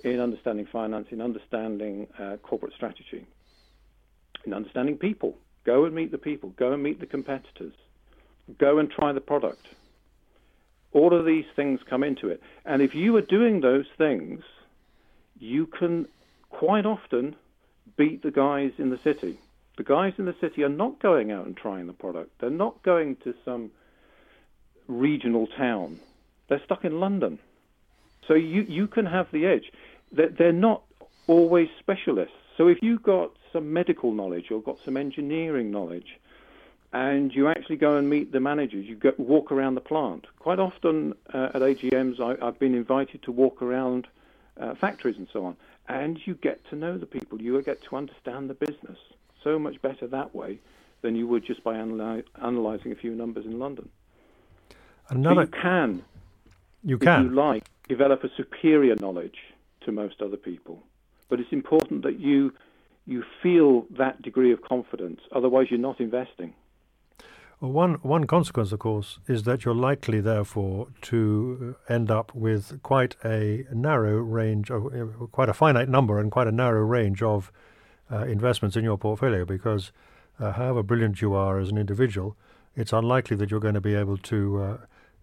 in 0.03 0.19
understanding 0.19 0.65
finance, 0.71 1.07
in 1.11 1.21
understanding 1.21 2.07
uh, 2.17 2.37
corporate 2.37 2.73
strategy 2.73 3.27
in 4.45 4.53
understanding 4.53 4.97
people. 4.97 5.35
Go 5.65 5.85
and 5.85 5.95
meet 5.95 6.11
the 6.11 6.17
people. 6.17 6.49
Go 6.57 6.73
and 6.73 6.83
meet 6.83 6.99
the 6.99 7.05
competitors. 7.05 7.73
Go 8.57 8.77
and 8.77 8.89
try 8.89 9.11
the 9.11 9.21
product. 9.21 9.67
All 10.93 11.13
of 11.13 11.25
these 11.25 11.45
things 11.55 11.79
come 11.89 12.03
into 12.03 12.29
it. 12.29 12.41
And 12.65 12.81
if 12.81 12.95
you 12.95 13.15
are 13.17 13.21
doing 13.21 13.61
those 13.61 13.87
things, 13.97 14.43
you 15.39 15.65
can 15.65 16.07
quite 16.49 16.85
often 16.85 17.35
beat 17.97 18.23
the 18.23 18.31
guys 18.31 18.71
in 18.77 18.89
the 18.89 18.99
city. 19.03 19.37
The 19.77 19.83
guys 19.83 20.13
in 20.17 20.25
the 20.25 20.35
city 20.39 20.63
are 20.63 20.69
not 20.69 21.01
going 21.01 21.31
out 21.31 21.45
and 21.45 21.57
trying 21.57 21.87
the 21.87 21.93
product. 21.93 22.31
They're 22.39 22.49
not 22.49 22.81
going 22.83 23.17
to 23.23 23.33
some 23.43 23.71
regional 24.87 25.47
town. 25.47 25.99
They're 26.47 26.63
stuck 26.63 26.85
in 26.85 26.99
London. 26.99 27.39
So 28.27 28.35
you, 28.35 28.61
you 28.61 28.87
can 28.87 29.05
have 29.05 29.27
the 29.31 29.45
edge. 29.45 29.71
They're, 30.11 30.29
they're 30.29 30.53
not 30.53 30.83
always 31.27 31.67
specialists. 31.79 32.35
So 32.57 32.67
if 32.67 32.81
you've 32.81 33.03
got 33.03 33.31
some 33.55 33.71
medical 33.71 34.11
knowledge 34.11 34.51
or 34.51 34.61
got 34.61 34.77
some 34.83 34.97
engineering 34.97 35.71
knowledge, 35.71 36.19
and 36.91 37.33
you 37.33 37.47
actually 37.47 37.77
go 37.77 37.95
and 37.95 38.09
meet 38.09 38.33
the 38.33 38.39
managers, 38.41 38.85
you 38.85 38.95
go, 38.95 39.13
walk 39.17 39.49
around 39.49 39.75
the 39.75 39.81
plant. 39.81 40.25
Quite 40.39 40.59
often 40.59 41.13
uh, 41.33 41.51
at 41.53 41.61
AGMs, 41.61 42.19
I, 42.19 42.45
have 42.45 42.59
been 42.59 42.75
invited 42.75 43.23
to 43.23 43.31
walk 43.31 43.61
around 43.61 44.07
uh, 44.59 44.75
factories 44.75 45.15
and 45.17 45.27
so 45.31 45.45
on, 45.45 45.55
and 45.87 46.19
you 46.25 46.35
get 46.35 46.67
to 46.69 46.75
know 46.75 46.97
the 46.97 47.05
people. 47.05 47.41
You 47.41 47.61
get 47.61 47.81
to 47.83 47.95
understand 47.95 48.49
the 48.49 48.55
business 48.55 48.97
so 49.41 49.57
much 49.57 49.81
better 49.81 50.05
that 50.07 50.35
way 50.35 50.59
than 51.01 51.15
you 51.15 51.27
would 51.27 51.45
just 51.45 51.63
by 51.63 51.75
analy- 51.75 52.25
analysing 52.35 52.91
a 52.91 52.95
few 52.95 53.15
numbers 53.15 53.45
in 53.45 53.57
London. 53.57 53.87
Another, 55.07 55.35
so 55.35 55.55
you 55.55 55.61
can, 55.61 56.05
you 56.83 56.97
can, 56.97 57.25
if 57.25 57.29
you 57.29 57.35
like, 57.35 57.63
develop 57.87 58.25
a 58.25 58.29
superior 58.35 58.95
knowledge 58.99 59.37
to 59.85 59.93
most 59.93 60.21
other 60.21 60.37
people. 60.37 60.83
But 61.29 61.39
it's 61.39 61.53
important 61.53 62.03
that 62.03 62.19
you 62.19 62.53
you 63.05 63.23
feel 63.41 63.85
that 63.97 64.21
degree 64.21 64.51
of 64.51 64.61
confidence. 64.61 65.21
Otherwise, 65.33 65.67
you're 65.69 65.79
not 65.79 65.99
investing. 65.99 66.53
Well, 67.61 67.71
one 67.71 67.93
one 68.01 68.27
consequence, 68.27 68.71
of 68.71 68.79
course, 68.79 69.19
is 69.27 69.43
that 69.43 69.63
you're 69.63 69.75
likely, 69.75 70.19
therefore, 70.19 70.87
to 71.03 71.75
end 71.87 72.11
up 72.11 72.33
with 72.35 72.81
quite 72.83 73.15
a 73.23 73.65
narrow 73.71 74.17
range, 74.17 74.69
of, 74.69 74.87
uh, 74.87 75.25
quite 75.27 75.49
a 75.49 75.53
finite 75.53 75.87
number, 75.87 76.19
and 76.19 76.31
quite 76.31 76.47
a 76.47 76.51
narrow 76.51 76.81
range 76.81 77.21
of 77.21 77.51
uh, 78.11 78.25
investments 78.25 78.75
in 78.75 78.83
your 78.83 78.97
portfolio. 78.97 79.45
Because, 79.45 79.91
uh, 80.39 80.51
however 80.53 80.83
brilliant 80.83 81.21
you 81.21 81.33
are 81.33 81.59
as 81.59 81.69
an 81.69 81.77
individual, 81.77 82.35
it's 82.75 82.91
unlikely 82.91 83.37
that 83.37 83.51
you're 83.51 83.59
going 83.59 83.75
to 83.75 83.81
be 83.81 83.95
able 83.95 84.17
to. 84.17 84.61
Uh, 84.61 84.77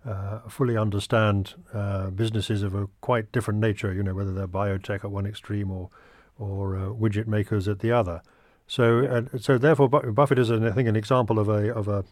uh 0.05 0.40
fully 0.49 0.77
understand 0.77 1.55
uh, 1.73 2.11
businesses 2.11 2.64
of 2.64 2.75
a 2.75 2.88
quite 3.01 3.31
different 3.31 3.61
nature, 3.61 3.92
you 3.92 4.03
know, 4.03 4.12
whether 4.12 4.33
they're 4.33 4.49
biotech 4.49 5.05
at 5.05 5.12
one 5.12 5.27
extreme 5.27 5.71
or 5.71 5.90
or 6.38 6.77
uh, 6.77 6.81
widget 6.87 7.27
makers 7.27 7.68
at 7.68 7.81
the 7.81 7.92
other. 7.92 8.23
So, 8.66 9.05
uh, 9.05 9.38
so 9.38 9.59
therefore, 9.59 9.88
Buffett 9.88 10.38
is, 10.38 10.51
I 10.51 10.71
think, 10.71 10.88
an 10.88 10.97
example 10.97 11.38
of 11.38 11.49
a 11.49 11.75
of 11.75 11.88
a 11.88 12.05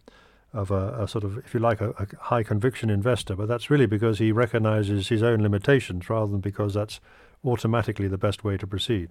of 0.53 0.71
a, 0.71 1.03
a 1.03 1.09
sort 1.09 1.25
of, 1.25 1.39
if 1.39 1.55
you 1.55 1.61
like, 1.61 1.81
a, 1.81 1.91
a, 1.91 2.07
high 2.25 2.43
conviction 2.43 2.91
investor. 2.91 3.37
But 3.37 3.49
that's 3.49 3.71
really 3.71 3.87
because 3.87 4.19
he 4.19 4.33
recognizes 4.33 5.09
his 5.09 5.23
own 5.23 5.43
limitations 5.43 6.11
rather 6.11 6.31
than 6.31 6.41
because 6.41 6.75
that's 6.75 7.01
automatically 7.45 8.09
the 8.09 8.19
best 8.19 8.43
way 8.43 8.57
to 8.57 8.67
proceed. 8.67 9.11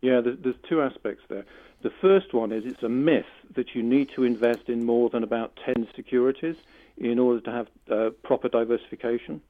Yeah, 0.00 0.20
there's 0.20 0.56
two 0.68 0.80
aspects 0.80 1.24
there. 1.28 1.44
The 1.82 1.90
first 2.00 2.32
one 2.32 2.52
is 2.52 2.64
it's 2.64 2.82
a 2.82 2.88
myth 2.88 3.26
that 3.54 3.74
you 3.74 3.82
need 3.82 4.10
to 4.14 4.24
invest 4.24 4.68
in 4.68 4.84
more 4.84 5.10
than 5.10 5.22
about 5.22 5.58
10 5.64 5.88
securities 5.94 6.56
in 6.96 7.18
order 7.18 7.40
to 7.40 7.50
have 7.50 7.68
uh, 7.90 8.10
proper 8.22 8.48
diversification. 8.48 9.40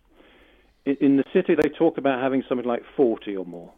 In 0.84 1.16
the 1.16 1.24
city, 1.32 1.54
they 1.54 1.68
talk 1.68 1.98
about 1.98 2.20
having 2.20 2.42
something 2.48 2.66
like 2.66 2.82
40 2.96 3.36
or 3.36 3.44
more. 3.44 3.72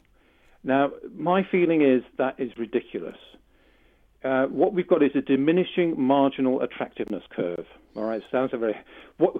Now, 0.64 0.92
my 1.16 1.42
feeling 1.50 1.82
is 1.82 2.02
that 2.18 2.38
is 2.38 2.56
ridiculous. 2.58 3.16
uh, 4.24 4.46
what 4.46 4.74
we've 4.74 4.86
got 4.86 5.02
is 5.02 5.12
a 5.14 5.20
diminishing 5.22 6.00
marginal 6.00 6.60
attractiveness 6.62 7.24
curve. 7.30 7.66
All 7.96 8.04
right, 8.04 8.22
sounds 8.30 8.52
a 8.52 8.58
very 8.58 8.76
what. 9.18 9.36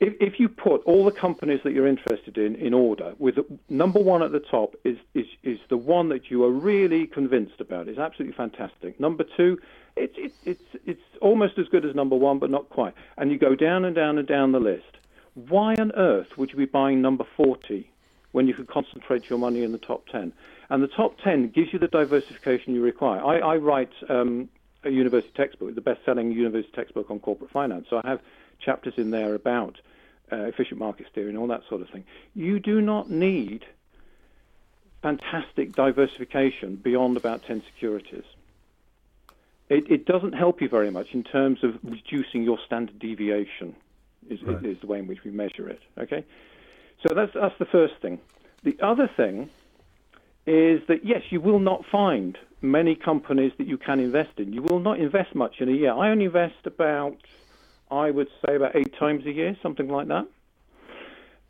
If, 0.00 0.14
if 0.18 0.40
you 0.40 0.48
put 0.48 0.82
all 0.84 1.04
the 1.04 1.10
companies 1.10 1.60
that 1.62 1.74
you're 1.74 1.86
interested 1.86 2.38
in 2.38 2.54
in 2.56 2.72
order, 2.72 3.12
with 3.18 3.34
number 3.68 4.00
one 4.00 4.22
at 4.22 4.32
the 4.32 4.40
top 4.40 4.74
is, 4.82 4.96
is, 5.12 5.26
is 5.42 5.58
the 5.68 5.76
one 5.76 6.08
that 6.08 6.30
you 6.30 6.42
are 6.44 6.50
really 6.50 7.06
convinced 7.06 7.60
about. 7.60 7.86
It's 7.86 7.98
absolutely 7.98 8.34
fantastic. 8.34 8.98
Number 8.98 9.24
two, 9.36 9.58
it's, 9.96 10.14
it, 10.16 10.32
it's, 10.46 10.62
it's 10.86 11.02
almost 11.20 11.58
as 11.58 11.68
good 11.68 11.84
as 11.84 11.94
number 11.94 12.16
one, 12.16 12.38
but 12.38 12.50
not 12.50 12.70
quite. 12.70 12.94
And 13.18 13.30
you 13.30 13.38
go 13.38 13.54
down 13.54 13.84
and 13.84 13.94
down 13.94 14.16
and 14.16 14.26
down 14.26 14.52
the 14.52 14.58
list. 14.60 14.96
Why 15.34 15.74
on 15.74 15.92
earth 15.94 16.38
would 16.38 16.50
you 16.50 16.56
be 16.56 16.64
buying 16.64 17.02
number 17.02 17.24
40 17.36 17.90
when 18.32 18.46
you 18.46 18.54
can 18.54 18.66
concentrate 18.66 19.28
your 19.28 19.38
money 19.38 19.62
in 19.62 19.72
the 19.72 19.78
top 19.78 20.06
10? 20.08 20.32
And 20.68 20.82
the 20.82 20.88
top 20.88 21.18
10 21.18 21.50
gives 21.50 21.72
you 21.72 21.78
the 21.78 21.88
diversification 21.88 22.74
you 22.74 22.82
require. 22.82 23.24
I, 23.24 23.38
I 23.38 23.56
write 23.56 23.92
um, 24.08 24.48
a 24.84 24.90
university 24.90 25.32
textbook, 25.36 25.74
the 25.74 25.80
best-selling 25.80 26.32
university 26.32 26.72
textbook 26.74 27.10
on 27.10 27.20
corporate 27.20 27.50
finance. 27.50 27.86
So 27.90 28.00
I 28.02 28.08
have 28.08 28.20
chapters 28.60 28.94
in 28.96 29.10
there 29.10 29.34
about 29.34 29.80
uh, 30.32 30.36
efficient 30.36 30.78
market 30.78 31.06
theory 31.14 31.28
and 31.28 31.38
all 31.38 31.48
that 31.48 31.62
sort 31.68 31.82
of 31.82 31.90
thing. 31.90 32.04
You 32.34 32.60
do 32.60 32.80
not 32.80 33.10
need 33.10 33.64
fantastic 35.02 35.74
diversification 35.74 36.76
beyond 36.76 37.16
about 37.16 37.42
10 37.44 37.62
securities. 37.72 38.24
It, 39.68 39.90
it, 39.90 40.04
doesn't 40.04 40.32
help 40.32 40.60
you 40.60 40.68
very 40.68 40.90
much 40.90 41.14
in 41.14 41.22
terms 41.22 41.62
of 41.62 41.78
reducing 41.82 42.42
your 42.42 42.58
standard 42.66 42.98
deviation, 42.98 43.76
is, 44.28 44.42
right. 44.42 44.64
is 44.64 44.78
the 44.80 44.86
way 44.86 44.98
in 44.98 45.06
which 45.06 45.22
we 45.24 45.30
measure 45.30 45.68
it. 45.68 45.80
Okay? 45.96 46.24
So 47.06 47.14
that's, 47.14 47.32
that's 47.34 47.58
the 47.58 47.66
first 47.66 47.94
thing. 48.02 48.20
The 48.62 48.76
other 48.80 49.10
thing 49.16 49.50
is 50.46 50.80
that, 50.88 51.04
yes, 51.04 51.22
you 51.30 51.40
will 51.40 51.58
not 51.60 51.84
find 51.90 52.36
many 52.60 52.94
companies 52.94 53.52
that 53.58 53.66
you 53.66 53.78
can 53.78 54.00
invest 54.00 54.38
in. 54.38 54.52
You 54.52 54.62
will 54.62 54.80
not 54.80 54.98
invest 54.98 55.34
much 55.34 55.60
in 55.60 55.68
a 55.68 55.72
year. 55.72 55.92
I 55.92 56.10
only 56.10 56.26
invest 56.26 56.66
about, 56.66 57.16
I 57.90 58.10
would 58.10 58.28
say, 58.44 58.56
about 58.56 58.76
eight 58.76 58.94
times 58.98 59.24
a 59.26 59.32
year, 59.32 59.56
something 59.62 59.88
like 59.88 60.08
that. 60.08 60.26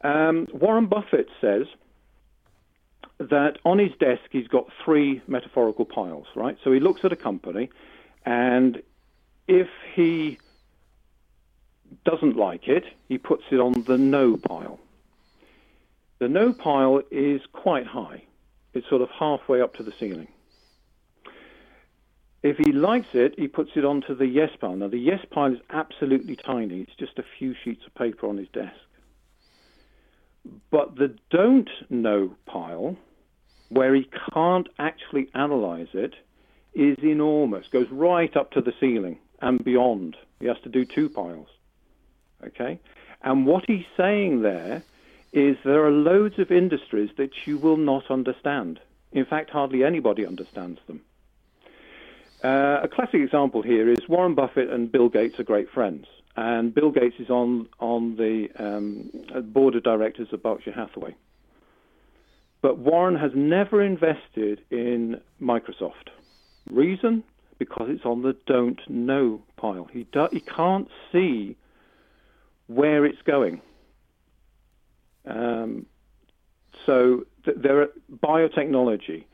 Um, 0.03 0.47
Warren 0.53 0.87
Buffett 0.87 1.29
says 1.41 1.67
that 3.19 3.59
on 3.65 3.79
his 3.79 3.93
desk 3.99 4.23
he's 4.31 4.49
got 4.49 4.67
three 4.85 5.21
metaphorical 5.27 5.85
piles, 5.85 6.27
right? 6.35 6.57
So 6.65 6.73
he 6.73 6.81
looks 6.81 7.05
at 7.05 7.13
a 7.13 7.17
company, 7.17 7.71
and 8.25 8.83
if 9.47 9.69
he 9.95 10.39
doesn't 12.05 12.37
like 12.37 12.69
it, 12.69 12.85
he 13.09 13.19
puts 13.19 13.45
it 13.51 13.57
on 13.57 13.73
the 13.87 13.99
no 13.99 14.37
pile. 14.37 14.79
The 16.21 16.29
no 16.29 16.53
pile 16.53 17.01
is 17.11 17.41
quite 17.53 17.87
high. 17.87 18.23
It's 18.75 18.89
sort 18.89 19.03
of 19.03 19.09
halfway 19.09 19.63
up 19.63 19.75
to 19.77 19.83
the 19.83 19.93
ceiling. 19.99 20.29
If 22.43 22.59
he 22.59 22.73
likes 22.73 23.09
it, 23.15 23.35
he 23.39 23.49
puts 23.49 23.71
it 23.75 23.85
onto 23.85 24.15
the 24.15 24.27
yes 24.27 24.51
pile. 24.61 24.77
Now, 24.77 24.89
the 24.89 24.99
yes 24.99 25.25
pile 25.31 25.53
is 25.53 25.61
absolutely 25.71 26.37
tiny. 26.37 26.83
It's 26.83 26.95
just 26.99 27.19
a 27.19 27.25
few 27.39 27.55
sheets 27.65 27.83
of 27.87 27.95
paper 27.95 28.29
on 28.29 28.37
his 28.37 28.49
desk. 28.49 28.77
But 30.71 30.97
the 30.97 31.17
don't 31.31 31.71
know 31.89 32.37
pile, 32.47 32.97
where 33.71 33.95
he 33.95 34.09
can't 34.33 34.69
actually 34.79 35.29
analyze 35.35 35.89
it, 35.95 36.15
is 36.75 36.99
enormous, 37.03 37.67
goes 37.69 37.89
right 37.91 38.35
up 38.37 38.53
to 38.53 38.61
the 38.61 38.73
ceiling 38.79 39.19
and 39.41 39.63
beyond. 39.63 40.17
He 40.39 40.47
has 40.47 40.61
to 40.65 40.69
do 40.69 40.85
two 40.85 41.09
piles. 41.09 41.49
Okay? 42.47 42.79
And 43.23 43.47
what 43.47 43.65
he's 43.67 43.85
saying 43.97 44.43
there 44.43 44.83
is 45.33 45.57
there 45.65 45.85
are 45.85 45.91
loads 45.91 46.39
of 46.39 46.51
industries 46.51 47.11
that 47.17 47.47
you 47.47 47.59
will 47.59 47.77
not 47.77 48.11
understand. 48.11 48.81
In 49.13 49.25
fact, 49.25 49.51
hardly 49.51 49.85
anybody 49.85 50.27
understands 50.27 50.81
them. 50.87 51.03
Uh, 52.43 52.81
a 52.83 52.89
classic 52.89 53.21
example 53.21 53.63
here 53.63 53.89
is 53.89 54.09
Warren 54.09 54.35
Buffett 54.35 54.71
and 54.71 54.91
Bill 54.91 55.09
Gates 55.09 55.39
are 55.39 55.45
great 55.45 55.71
friends, 55.71 56.07
and 56.37 56.75
Bill 56.75 56.91
Gates 56.91 57.17
is 57.19 57.29
on 57.29 57.69
on 57.79 58.17
the 58.17 58.49
um, 58.59 59.11
board 59.53 59.75
of 59.75 59.83
directors 59.83 60.29
of 60.33 60.43
Berkshire 60.43 60.73
Hathaway. 60.73 61.15
But 62.63 62.79
Warren 62.79 63.17
has 63.17 63.33
never 63.35 63.83
invested 63.83 64.63
in 64.71 65.21
Microsoft. 65.41 66.11
Reason? 66.71 67.25
Because 67.59 67.89
it's 67.91 68.05
on 68.07 68.23
the 68.23 68.37
don't 68.47 68.81
know 68.89 69.43
pile. 69.57 69.89
He 69.93 70.05
do, 70.11 70.29
he 70.33 70.41
can't 70.41 70.89
see 71.13 71.57
where 72.69 73.05
it's 73.05 73.21
going. 73.23 73.61
Um, 75.31 75.87
so 76.87 77.25
th- 77.45 77.57
there 77.59 77.83
are 77.83 77.89
biotechnology. 78.13 79.25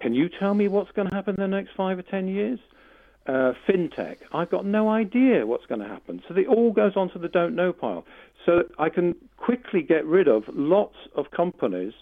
Can 0.00 0.14
you 0.14 0.28
tell 0.28 0.54
me 0.54 0.68
what's 0.68 0.90
going 0.92 1.08
to 1.08 1.14
happen 1.14 1.36
in 1.36 1.40
the 1.40 1.56
next 1.56 1.74
five 1.76 1.98
or 1.98 2.02
ten 2.02 2.28
years? 2.28 2.58
Uh, 3.26 3.54
fintech. 3.66 4.18
I've 4.32 4.50
got 4.50 4.66
no 4.66 4.90
idea 4.90 5.46
what's 5.46 5.64
going 5.64 5.80
to 5.80 5.88
happen. 5.88 6.22
So 6.28 6.36
it 6.36 6.46
all 6.46 6.72
goes 6.72 6.94
onto 6.94 7.18
the 7.18 7.28
don't 7.28 7.54
know 7.54 7.72
pile. 7.72 8.04
So 8.44 8.64
I 8.78 8.90
can 8.90 9.14
quickly 9.38 9.80
get 9.80 10.04
rid 10.04 10.28
of 10.28 10.44
lots 10.52 10.96
of 11.14 11.30
companies 11.30 11.94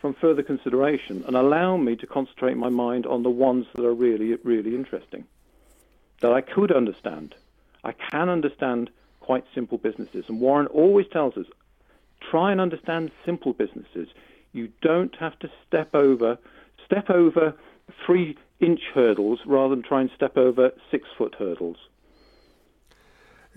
from 0.00 0.14
further 0.14 0.42
consideration 0.42 1.22
and 1.26 1.36
allow 1.36 1.76
me 1.76 1.94
to 1.96 2.06
concentrate 2.06 2.56
my 2.56 2.70
mind 2.70 3.06
on 3.06 3.22
the 3.22 3.30
ones 3.30 3.66
that 3.74 3.84
are 3.84 3.94
really, 3.94 4.34
really 4.42 4.74
interesting, 4.74 5.24
that 6.20 6.32
I 6.32 6.40
could 6.40 6.72
understand. 6.72 7.36
I 7.84 7.92
can 7.92 8.28
understand 8.28 8.90
quite 9.20 9.44
simple 9.54 9.78
businesses. 9.78 10.24
And 10.28 10.40
Warren 10.40 10.66
always 10.66 11.06
tells 11.06 11.36
us 11.36 11.46
try 12.30 12.52
and 12.52 12.60
understand 12.60 13.10
simple 13.24 13.52
businesses. 13.52 14.08
You 14.52 14.68
don't 14.82 15.14
have 15.16 15.38
to 15.40 15.50
step 15.66 15.94
over 15.94 16.38
step 16.84 17.10
over 17.10 17.54
three 18.04 18.36
inch 18.60 18.80
hurdles 18.94 19.40
rather 19.46 19.74
than 19.74 19.82
try 19.82 20.00
and 20.00 20.10
step 20.14 20.36
over 20.36 20.70
six 20.90 21.08
foot 21.16 21.34
hurdles. 21.38 21.76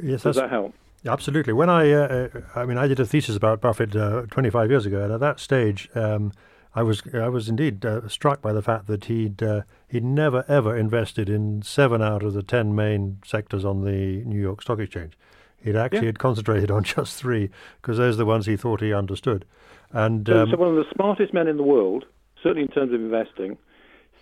Yes, 0.02 0.24
Does 0.24 0.36
that 0.36 0.50
help? 0.50 0.74
Absolutely. 1.06 1.54
When 1.54 1.70
I, 1.70 1.92
uh, 1.92 2.28
I 2.56 2.66
mean, 2.66 2.78
I 2.78 2.88
did 2.88 3.00
a 3.00 3.06
thesis 3.06 3.36
about 3.36 3.62
Buffett 3.62 3.96
uh, 3.96 4.24
25 4.30 4.70
years 4.70 4.86
ago, 4.86 5.04
and 5.04 5.14
at 5.14 5.20
that 5.20 5.40
stage, 5.40 5.90
um, 5.96 6.34
I 6.76 6.84
was, 6.84 7.02
I 7.14 7.30
was 7.30 7.50
indeed 7.50 7.86
uh, 7.86 8.08
struck 8.08 8.42
by 8.42 8.54
the 8.54 8.62
fact 8.62 8.88
that 8.88 9.06
he'd, 9.06 9.42
uh, 9.42 9.62
he'd 9.88 10.04
never 10.04 10.44
ever 10.48 10.76
invested 10.76 11.30
in 11.30 11.62
seven 11.62 12.02
out 12.02 12.24
of 12.24 12.34
the 12.34 12.44
ten 12.44 12.76
main 12.76 13.20
sectors 13.26 13.64
on 13.64 13.84
the 13.84 14.24
New 14.26 14.40
York 14.40 14.62
Stock 14.62 14.80
Exchange. 14.80 15.14
He'd 15.64 15.76
actually 15.76 16.00
yeah. 16.00 16.06
had 16.06 16.20
concentrated 16.20 16.72
on 16.72 16.84
just 16.96 17.16
three 17.16 17.50
because 17.82 17.98
those 17.98 18.16
are 18.16 18.18
the 18.18 18.26
ones 18.26 18.46
he 18.46 18.58
thought 18.58 18.82
he 18.82 18.94
understood. 18.94 19.46
And 19.92 20.28
so, 20.28 20.44
um, 20.44 20.50
so 20.50 20.58
one 20.58 20.70
of 20.70 20.76
the 20.76 20.86
smartest 20.94 21.34
men 21.34 21.48
in 21.48 21.58
the 21.58 21.64
world, 21.64 22.06
certainly 22.42 22.64
in 22.64 22.68
terms 22.68 22.94
of 22.94 23.00
investing, 23.00 23.58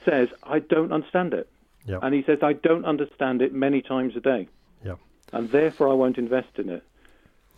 says 0.03 0.29
I 0.43 0.59
don't 0.59 0.91
understand 0.91 1.33
it, 1.33 1.49
yep. 1.85 2.01
and 2.03 2.13
he 2.13 2.23
says 2.23 2.39
I 2.41 2.53
don't 2.53 2.85
understand 2.85 3.41
it 3.41 3.53
many 3.53 3.81
times 3.81 4.15
a 4.15 4.19
day, 4.19 4.47
yep. 4.83 4.99
and 5.33 5.49
therefore 5.51 5.89
I 5.89 5.93
won't 5.93 6.17
invest 6.17 6.57
in 6.57 6.69
it. 6.69 6.83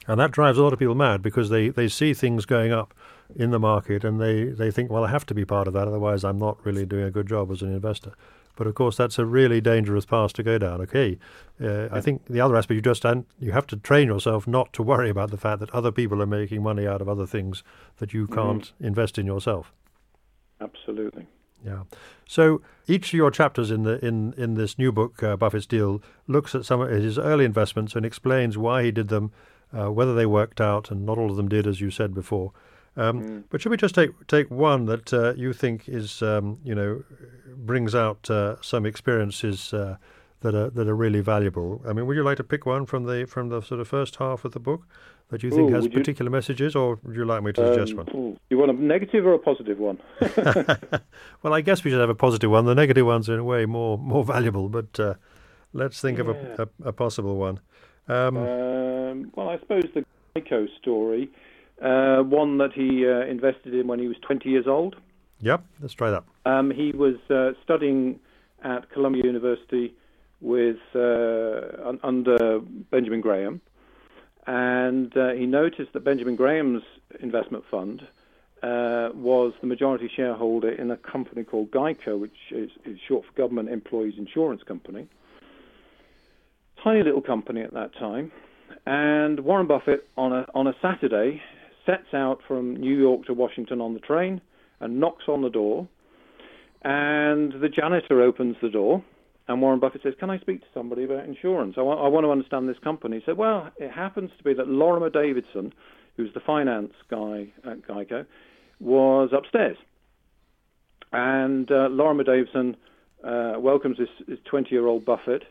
And 0.08 0.20
that 0.22 0.32
drives 0.32 0.58
a 0.58 0.64
lot 0.64 0.72
of 0.72 0.80
people 0.80 0.96
mad 0.96 1.22
because 1.22 1.50
they, 1.50 1.68
they 1.68 1.90
see 1.90 2.14
things 2.14 2.46
going 2.46 2.72
up 2.72 2.94
in 3.36 3.52
the 3.52 3.60
market 3.60 4.06
and 4.06 4.22
they, 4.22 4.46
they 4.46 4.72
think, 4.72 4.90
well, 4.90 5.04
I 5.04 5.10
have 5.10 5.26
to 5.26 5.34
be 5.34 5.44
part 5.44 5.68
of 5.68 5.74
that, 5.74 5.88
otherwise 5.88 6.24
I'm 6.24 6.40
not 6.40 6.66
really 6.66 6.86
doing 6.86 7.04
a 7.04 7.12
good 7.12 7.28
job 7.28 7.52
as 7.52 7.62
an 7.62 7.74
investor. 7.74 8.14
But 8.58 8.68
of 8.68 8.76
course, 8.76 8.98
that's 8.98 9.18
a 9.18 9.26
really 9.26 9.62
dangerous 9.62 10.06
path 10.06 10.34
to 10.34 10.44
go 10.44 10.58
down. 10.58 10.82
Okay, 10.82 11.18
uh, 11.64 11.88
I 11.92 12.02
think 12.02 12.26
the 12.26 12.42
other 12.42 12.58
aspect 12.58 12.76
you 12.76 12.82
just 12.82 13.06
you 13.40 13.52
have 13.54 13.68
to 13.68 13.78
train 13.78 14.08
yourself 14.08 14.48
not 14.48 14.74
to 14.74 14.84
worry 14.84 15.10
about 15.10 15.32
the 15.32 15.38
fact 15.38 15.62
that 15.62 15.70
other 15.70 15.92
people 15.92 16.22
are 16.22 16.28
making 16.28 16.64
money 16.64 16.86
out 16.86 17.02
of 17.02 17.08
other 17.08 17.26
things 17.26 17.64
that 17.98 18.14
you 18.14 18.26
mm-hmm. 18.26 18.36
can't 18.36 18.64
mm-hmm. 18.64 18.86
invest 18.86 19.18
in 19.18 19.26
yourself. 19.26 19.72
Absolutely. 20.60 21.28
Yeah. 21.64 21.84
So 22.28 22.62
each 22.88 23.10
of 23.10 23.14
your 23.14 23.32
chapters 23.32 23.72
in 23.72 23.84
the 23.84 24.04
in 24.06 24.34
in 24.34 24.56
this 24.56 24.78
new 24.78 24.92
book, 24.92 25.22
uh, 25.22 25.38
Buffett's 25.38 25.66
Deal, 25.66 26.02
looks 26.28 26.56
at 26.56 26.66
some 26.66 26.82
of 26.82 26.90
his 26.90 27.18
early 27.18 27.46
investments 27.46 27.96
and 27.96 28.06
explains 28.06 28.58
why 28.58 28.84
he 28.84 28.92
did 28.92 29.08
them, 29.08 29.32
uh, 29.72 29.92
whether 29.92 30.16
they 30.16 30.26
worked 30.26 30.60
out, 30.60 30.92
and 30.92 31.06
not 31.06 31.18
all 31.18 31.30
of 31.30 31.38
them 31.38 31.48
did, 31.48 31.68
as 31.68 31.80
you 31.80 31.92
said 31.92 32.14
before. 32.14 32.54
Um, 32.98 33.22
mm. 33.22 33.44
But 33.50 33.62
should 33.62 33.70
we 33.70 33.78
just 33.78 33.96
take 33.96 34.12
take 34.28 34.50
one 34.50 34.86
that 34.86 35.14
uh, 35.14 35.34
you 35.36 35.54
think 35.54 35.88
is 35.88 36.22
um, 36.22 36.58
you 36.64 36.74
know 36.74 37.04
brings 37.56 37.94
out 37.94 38.30
uh, 38.30 38.56
some 38.62 38.86
experiences 38.86 39.72
uh, 39.74 39.98
that 40.42 40.56
are 40.56 40.72
that 40.72 40.88
are 40.88 40.96
really 40.96 41.22
valuable? 41.22 41.82
I 41.88 41.94
mean, 41.94 42.08
would 42.08 42.18
you 42.18 42.24
like 42.24 42.38
to 42.38 42.44
pick 42.44 42.66
one 42.66 42.88
from 42.88 43.04
the 43.04 43.26
from 43.28 43.50
the 43.50 43.62
sort 43.62 43.80
of 43.80 43.88
first 43.88 44.16
half 44.16 44.44
of 44.46 44.54
the 44.54 44.60
book 44.60 44.88
that 45.30 45.44
you 45.44 45.52
think 45.52 45.70
Ooh, 45.70 45.74
has 45.76 45.88
particular 45.88 46.30
you, 46.30 46.36
messages, 46.36 46.76
or 46.76 47.00
would 47.04 47.16
you 47.16 47.26
like 47.26 47.44
me 47.44 47.52
to 47.54 47.68
suggest 47.68 47.92
um, 47.92 47.98
one? 47.98 48.40
You 48.50 48.58
want 48.58 48.72
a 48.72 48.74
negative 48.74 49.28
or 49.28 49.34
a 49.34 49.40
positive 49.40 49.78
one? 49.78 50.00
well, 51.44 51.54
I 51.54 51.62
guess 51.62 51.84
we 51.84 51.92
should 51.92 52.00
have 52.00 52.10
a 52.10 52.16
positive 52.16 52.50
one. 52.50 52.66
The 52.66 52.76
negative 52.76 53.06
ones 53.06 53.30
are 53.30 53.36
in 53.36 53.40
a 53.42 53.44
way 53.44 53.68
more 53.68 54.00
more 54.00 54.24
valuable, 54.24 54.70
but 54.70 55.00
uh, 55.00 55.14
let's 55.72 56.02
think 56.02 56.18
yeah. 56.18 56.24
of 56.24 56.30
a, 56.30 56.64
a, 56.64 56.90
a, 56.90 56.94
possible 56.94 57.38
one. 57.38 57.60
Um, 58.08 58.38
um, 58.38 59.32
well, 59.36 59.50
I 59.50 59.60
suppose 59.60 59.84
the 59.94 60.04
Geico 60.36 60.68
story 60.82 61.30
uh, 61.82 62.24
one 62.24 62.58
that 62.58 62.74
he 62.74 63.08
uh, 63.08 63.26
invested 63.26 63.74
in 63.74 63.88
when 63.88 64.00
he 64.00 64.08
was 64.08 64.18
20 64.22 64.50
years 64.50 64.68
old. 64.68 64.96
Yep, 65.42 65.64
let's 65.82 65.94
try 65.94 66.10
that. 66.10 66.24
Um, 66.46 66.72
he 66.72 66.92
was 66.92 67.16
uh, 67.30 67.52
studying 67.64 68.20
at 68.64 68.90
Columbia 68.92 69.24
University 69.24 69.94
with 70.42 70.78
uh, 70.96 71.96
under 72.04 72.60
Benjamin 72.92 73.22
Graham, 73.22 73.62
and 74.48 75.16
uh, 75.16 75.32
he 75.32 75.46
noticed 75.46 75.94
that 75.94 76.04
Benjamin 76.04 76.36
Graham's 76.36 76.84
investment 77.20 77.64
fund 77.70 78.08
uh, 78.64 79.10
was 79.14 79.54
the 79.62 79.68
majority 79.68 80.10
shareholder 80.14 80.72
in 80.72 80.90
a 80.90 80.98
company 80.98 81.44
called 81.44 81.70
Geico, 81.72 82.20
which 82.20 82.38
is, 82.52 82.72
is 82.86 82.98
short 83.08 83.26
for 83.26 83.32
Government 83.34 83.70
Employees 83.70 84.16
Insurance 84.18 84.64
Company. 84.64 85.08
Tiny 86.84 87.04
little 87.04 87.22
company 87.22 87.62
at 87.62 87.74
that 87.74 87.94
time. 87.96 88.32
And 88.86 89.42
Warren 89.42 89.68
Buffett, 89.68 90.08
on 90.18 90.34
a, 90.34 90.48
on 90.56 90.68
a 90.68 90.74
Saturday, 90.82 91.42
sets 91.88 92.14
out 92.14 92.42
from 92.48 92.76
New 92.76 92.96
York 92.96 93.26
to 93.26 93.34
Washington 93.34 93.82
on 93.82 93.96
the 93.96 94.00
train 94.00 94.42
and 94.80 95.00
knocks 95.00 95.24
on 95.28 95.42
the 95.42 95.50
door. 95.50 95.88
And 96.84 97.54
the 97.54 97.70
janitor 97.70 98.22
opens 98.22 98.56
the 98.62 98.70
door, 98.70 99.04
and 99.48 99.62
Warren 99.62 99.80
Buffett 99.80 100.04
says, 100.04 100.14
Can 100.20 100.30
I 100.30 100.38
speak 100.40 100.62
to 100.62 100.68
somebody 100.74 101.06
about 101.06 101.26
insurance? 101.26 101.76
I, 101.78 101.82
I 101.82 102.08
want 102.08 102.26
to 102.26 102.32
understand 102.32 102.70
this 102.70 102.78
company. 102.84 103.18
He 103.18 103.24
said, 103.26 103.38
Well, 103.38 103.72
it 103.78 103.92
happens 103.92 104.30
to 104.38 104.44
be 104.44 104.54
that 104.54 104.68
Lorimer 104.68 105.10
Davidson, 105.10 105.74
who's 106.16 106.32
the 106.34 106.40
finance 106.40 106.94
guy 107.10 107.48
at 107.66 107.82
Geico, 107.88 108.26
was 108.80 109.30
upstairs. 109.36 109.78
And 111.12 111.72
uh, 111.72 111.88
Lorimer 111.90 112.24
Davidson 112.24 112.78
uh, 113.24 113.54
welcomes 113.58 113.98
this 113.98 114.38
20 114.46 114.70
year 114.70 114.86
old 114.86 115.04
Buffett, 115.06 115.44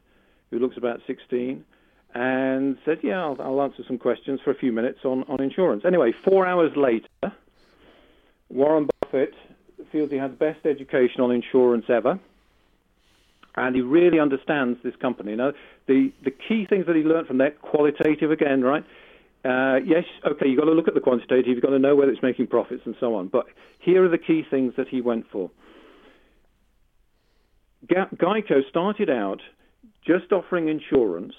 who 0.51 0.59
looks 0.59 0.77
about 0.77 1.01
16, 1.07 1.64
and 2.16 2.79
said, 2.87 2.98
Yeah, 3.02 3.22
I'll, 3.22 3.37
I'll, 3.40 3.61
answer 3.61 3.83
some 3.87 3.98
questions 3.98 4.40
for 4.42 4.50
a 4.50 4.55
few 4.55 4.72
minutes 4.72 5.00
on, 5.05 5.24
on 5.24 5.42
insurance. 5.42 5.85
Anyway, 5.85 6.12
four 6.24 6.46
hours 6.46 6.72
later, 6.74 7.37
Warren 8.48 8.88
Buffett 9.00 9.35
feels 9.92 10.11
he 10.11 10.16
had 10.16 10.33
the 10.33 10.37
best 10.37 10.64
education 10.64 11.20
on 11.20 11.31
insurance 11.31 11.85
ever. 11.90 12.18
And 13.55 13.74
he 13.74 13.83
really 13.83 14.18
understands 14.18 14.79
this 14.83 14.94
company. 14.96 15.35
Now, 15.37 15.52
the, 15.87 16.12
the 16.24 16.31
key 16.31 16.66
things 16.66 16.87
that 16.87 16.96
he 16.96 17.02
learned 17.02 17.26
from 17.26 17.38
that, 17.38 17.61
qualitative 17.61 18.31
again, 18.31 18.62
right? 18.62 18.85
Uh, 19.44 19.76
yes, 19.85 20.05
okay, 20.26 20.48
you've 20.48 20.59
got 20.59 20.66
to 20.66 20.72
look 20.72 20.88
at 20.88 20.94
the 20.94 21.00
quantitative, 21.00 21.46
you've 21.46 21.62
got 21.62 21.70
to 21.70 21.79
know 21.79 21.96
whether 21.96 22.11
it's 22.11 22.22
making 22.22 22.46
profits 22.46 22.83
and 22.85 22.96
so 22.98 23.14
on. 23.14 23.29
But 23.29 23.46
here 23.79 24.05
are 24.05 24.09
the 24.09 24.18
key 24.18 24.42
things 24.48 24.74
that 24.76 24.88
he 24.88 25.00
went 25.00 25.26
for. 25.31 25.50
Geico 27.87 28.68
started 28.68 29.11
out 29.11 29.40
just 30.07 30.33
offering 30.33 30.68
insurance 30.68 31.35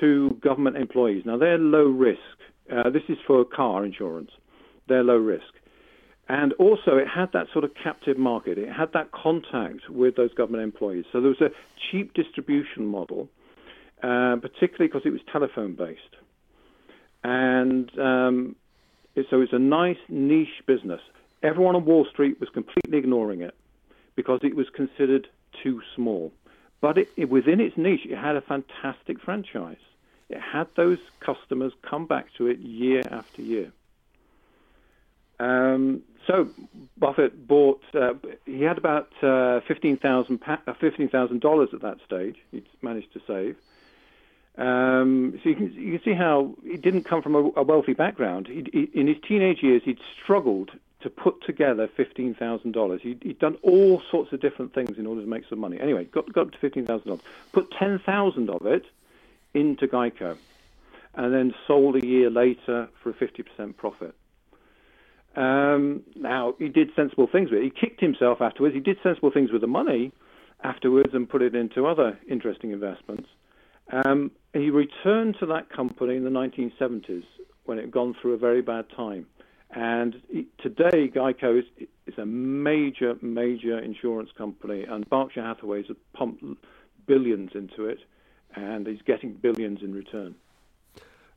to 0.00 0.38
government 0.42 0.76
employees. 0.76 1.24
Now, 1.24 1.38
they're 1.38 1.58
low 1.58 1.84
risk. 1.84 2.20
Uh, 2.70 2.90
this 2.90 3.02
is 3.08 3.18
for 3.26 3.44
car 3.44 3.84
insurance. 3.84 4.30
They're 4.88 5.04
low 5.04 5.16
risk. 5.16 5.54
And 6.28 6.52
also, 6.54 6.96
it 6.98 7.06
had 7.08 7.32
that 7.32 7.46
sort 7.52 7.64
of 7.64 7.70
captive 7.82 8.18
market. 8.18 8.58
It 8.58 8.68
had 8.70 8.92
that 8.92 9.12
contact 9.12 9.88
with 9.88 10.16
those 10.16 10.32
government 10.34 10.62
employees. 10.62 11.06
So 11.10 11.20
there 11.20 11.30
was 11.30 11.40
a 11.40 11.50
cheap 11.90 12.12
distribution 12.12 12.84
model, 12.86 13.30
uh, 14.02 14.36
particularly 14.36 14.88
because 14.88 15.02
it 15.06 15.10
was 15.10 15.20
telephone 15.32 15.74
based. 15.74 16.16
And 17.24 17.90
um, 17.98 18.56
so 19.30 19.40
it's 19.40 19.52
a 19.52 19.58
nice 19.58 19.96
niche 20.08 20.62
business. 20.66 21.00
Everyone 21.42 21.76
on 21.76 21.84
Wall 21.84 22.06
Street 22.10 22.38
was 22.40 22.48
completely 22.50 22.98
ignoring 22.98 23.40
it 23.40 23.54
because 24.14 24.40
it 24.42 24.54
was 24.54 24.66
considered 24.74 25.28
too 25.62 25.80
small. 25.96 26.32
But 26.80 26.98
it, 26.98 27.08
it, 27.16 27.28
within 27.28 27.60
its 27.60 27.76
niche, 27.76 28.06
it 28.06 28.16
had 28.16 28.36
a 28.36 28.40
fantastic 28.40 29.20
franchise. 29.20 29.78
It 30.28 30.40
had 30.40 30.68
those 30.76 30.98
customers 31.20 31.72
come 31.82 32.06
back 32.06 32.26
to 32.36 32.46
it 32.46 32.58
year 32.58 33.02
after 33.10 33.42
year. 33.42 33.72
Um, 35.40 36.02
so 36.26 36.50
Buffett 36.96 37.46
bought. 37.46 37.82
Uh, 37.94 38.14
he 38.44 38.62
had 38.62 38.76
about 38.76 39.10
uh, 39.22 39.60
fifteen 39.60 39.96
thousand 39.96 40.42
uh, 40.46 41.36
dollars 41.40 41.70
at 41.72 41.80
that 41.80 41.98
stage. 42.04 42.36
He 42.50 42.62
managed 42.82 43.12
to 43.14 43.20
save, 43.26 43.56
um, 44.58 45.38
so 45.42 45.48
you 45.48 45.54
can, 45.54 45.72
you 45.72 45.98
can 45.98 46.02
see 46.04 46.14
how 46.14 46.54
he 46.64 46.76
didn't 46.76 47.04
come 47.04 47.22
from 47.22 47.34
a, 47.34 47.50
a 47.56 47.62
wealthy 47.62 47.94
background. 47.94 48.48
He, 48.48 48.66
he, 48.72 49.00
in 49.00 49.06
his 49.06 49.16
teenage 49.26 49.62
years, 49.62 49.82
he'd 49.84 50.00
struggled 50.22 50.72
to 51.00 51.10
put 51.10 51.42
together 51.44 51.88
fifteen 51.96 52.34
thousand 52.34 52.72
dollars. 52.72 53.00
He'd, 53.02 53.38
done 53.38 53.56
all 53.62 54.02
sorts 54.10 54.32
of 54.32 54.40
different 54.40 54.74
things 54.74 54.98
in 54.98 55.06
order 55.06 55.20
to 55.20 55.26
make 55.26 55.44
some 55.48 55.60
money. 55.60 55.78
Anyway, 55.80 56.04
got 56.04 56.32
got 56.32 56.46
up 56.46 56.52
to 56.52 56.58
fifteen 56.58 56.86
thousand 56.86 57.08
dollars. 57.08 57.22
Put 57.52 57.70
ten 57.70 57.98
thousand 57.98 58.50
of 58.50 58.66
it 58.66 58.84
into 59.54 59.86
Geico, 59.86 60.36
and 61.14 61.32
then 61.32 61.54
sold 61.66 61.96
a 61.96 62.06
year 62.06 62.30
later 62.30 62.88
for 63.02 63.10
a 63.10 63.14
fifty 63.14 63.42
percent 63.42 63.76
profit. 63.76 64.14
Um, 65.36 66.02
now 66.16 66.54
he 66.58 66.68
did 66.68 66.90
sensible 66.96 67.28
things 67.30 67.50
with 67.50 67.60
it. 67.60 67.64
He 67.64 67.70
kicked 67.70 68.00
himself 68.00 68.40
afterwards. 68.40 68.74
He 68.74 68.80
did 68.80 68.98
sensible 69.02 69.30
things 69.30 69.52
with 69.52 69.60
the 69.60 69.68
money 69.68 70.12
afterwards 70.64 71.10
and 71.14 71.28
put 71.28 71.42
it 71.42 71.54
into 71.54 71.86
other 71.86 72.18
interesting 72.28 72.72
investments. 72.72 73.28
Um, 73.92 74.32
he 74.52 74.70
returned 74.70 75.36
to 75.38 75.46
that 75.46 75.70
company 75.70 76.16
in 76.16 76.24
the 76.24 76.30
1970s 76.30 77.24
when 77.64 77.78
it 77.78 77.82
had 77.82 77.90
gone 77.90 78.16
through 78.20 78.32
a 78.32 78.38
very 78.38 78.62
bad 78.62 78.86
time. 78.96 79.26
And 79.70 80.14
today, 80.62 81.08
Geico 81.08 81.58
is, 81.58 81.86
is, 82.06 82.16
a 82.16 82.24
major, 82.24 83.16
major 83.20 83.78
insurance 83.78 84.30
company, 84.36 84.84
and 84.84 85.08
Berkshire 85.10 85.42
Hathaway 85.42 85.86
has 85.86 85.96
pumped 86.14 86.42
billions 87.06 87.50
into 87.54 87.84
it, 87.84 87.98
and 88.54 88.86
he's 88.86 89.02
getting 89.02 89.34
billions 89.34 89.82
in 89.82 89.92
return. 89.92 90.34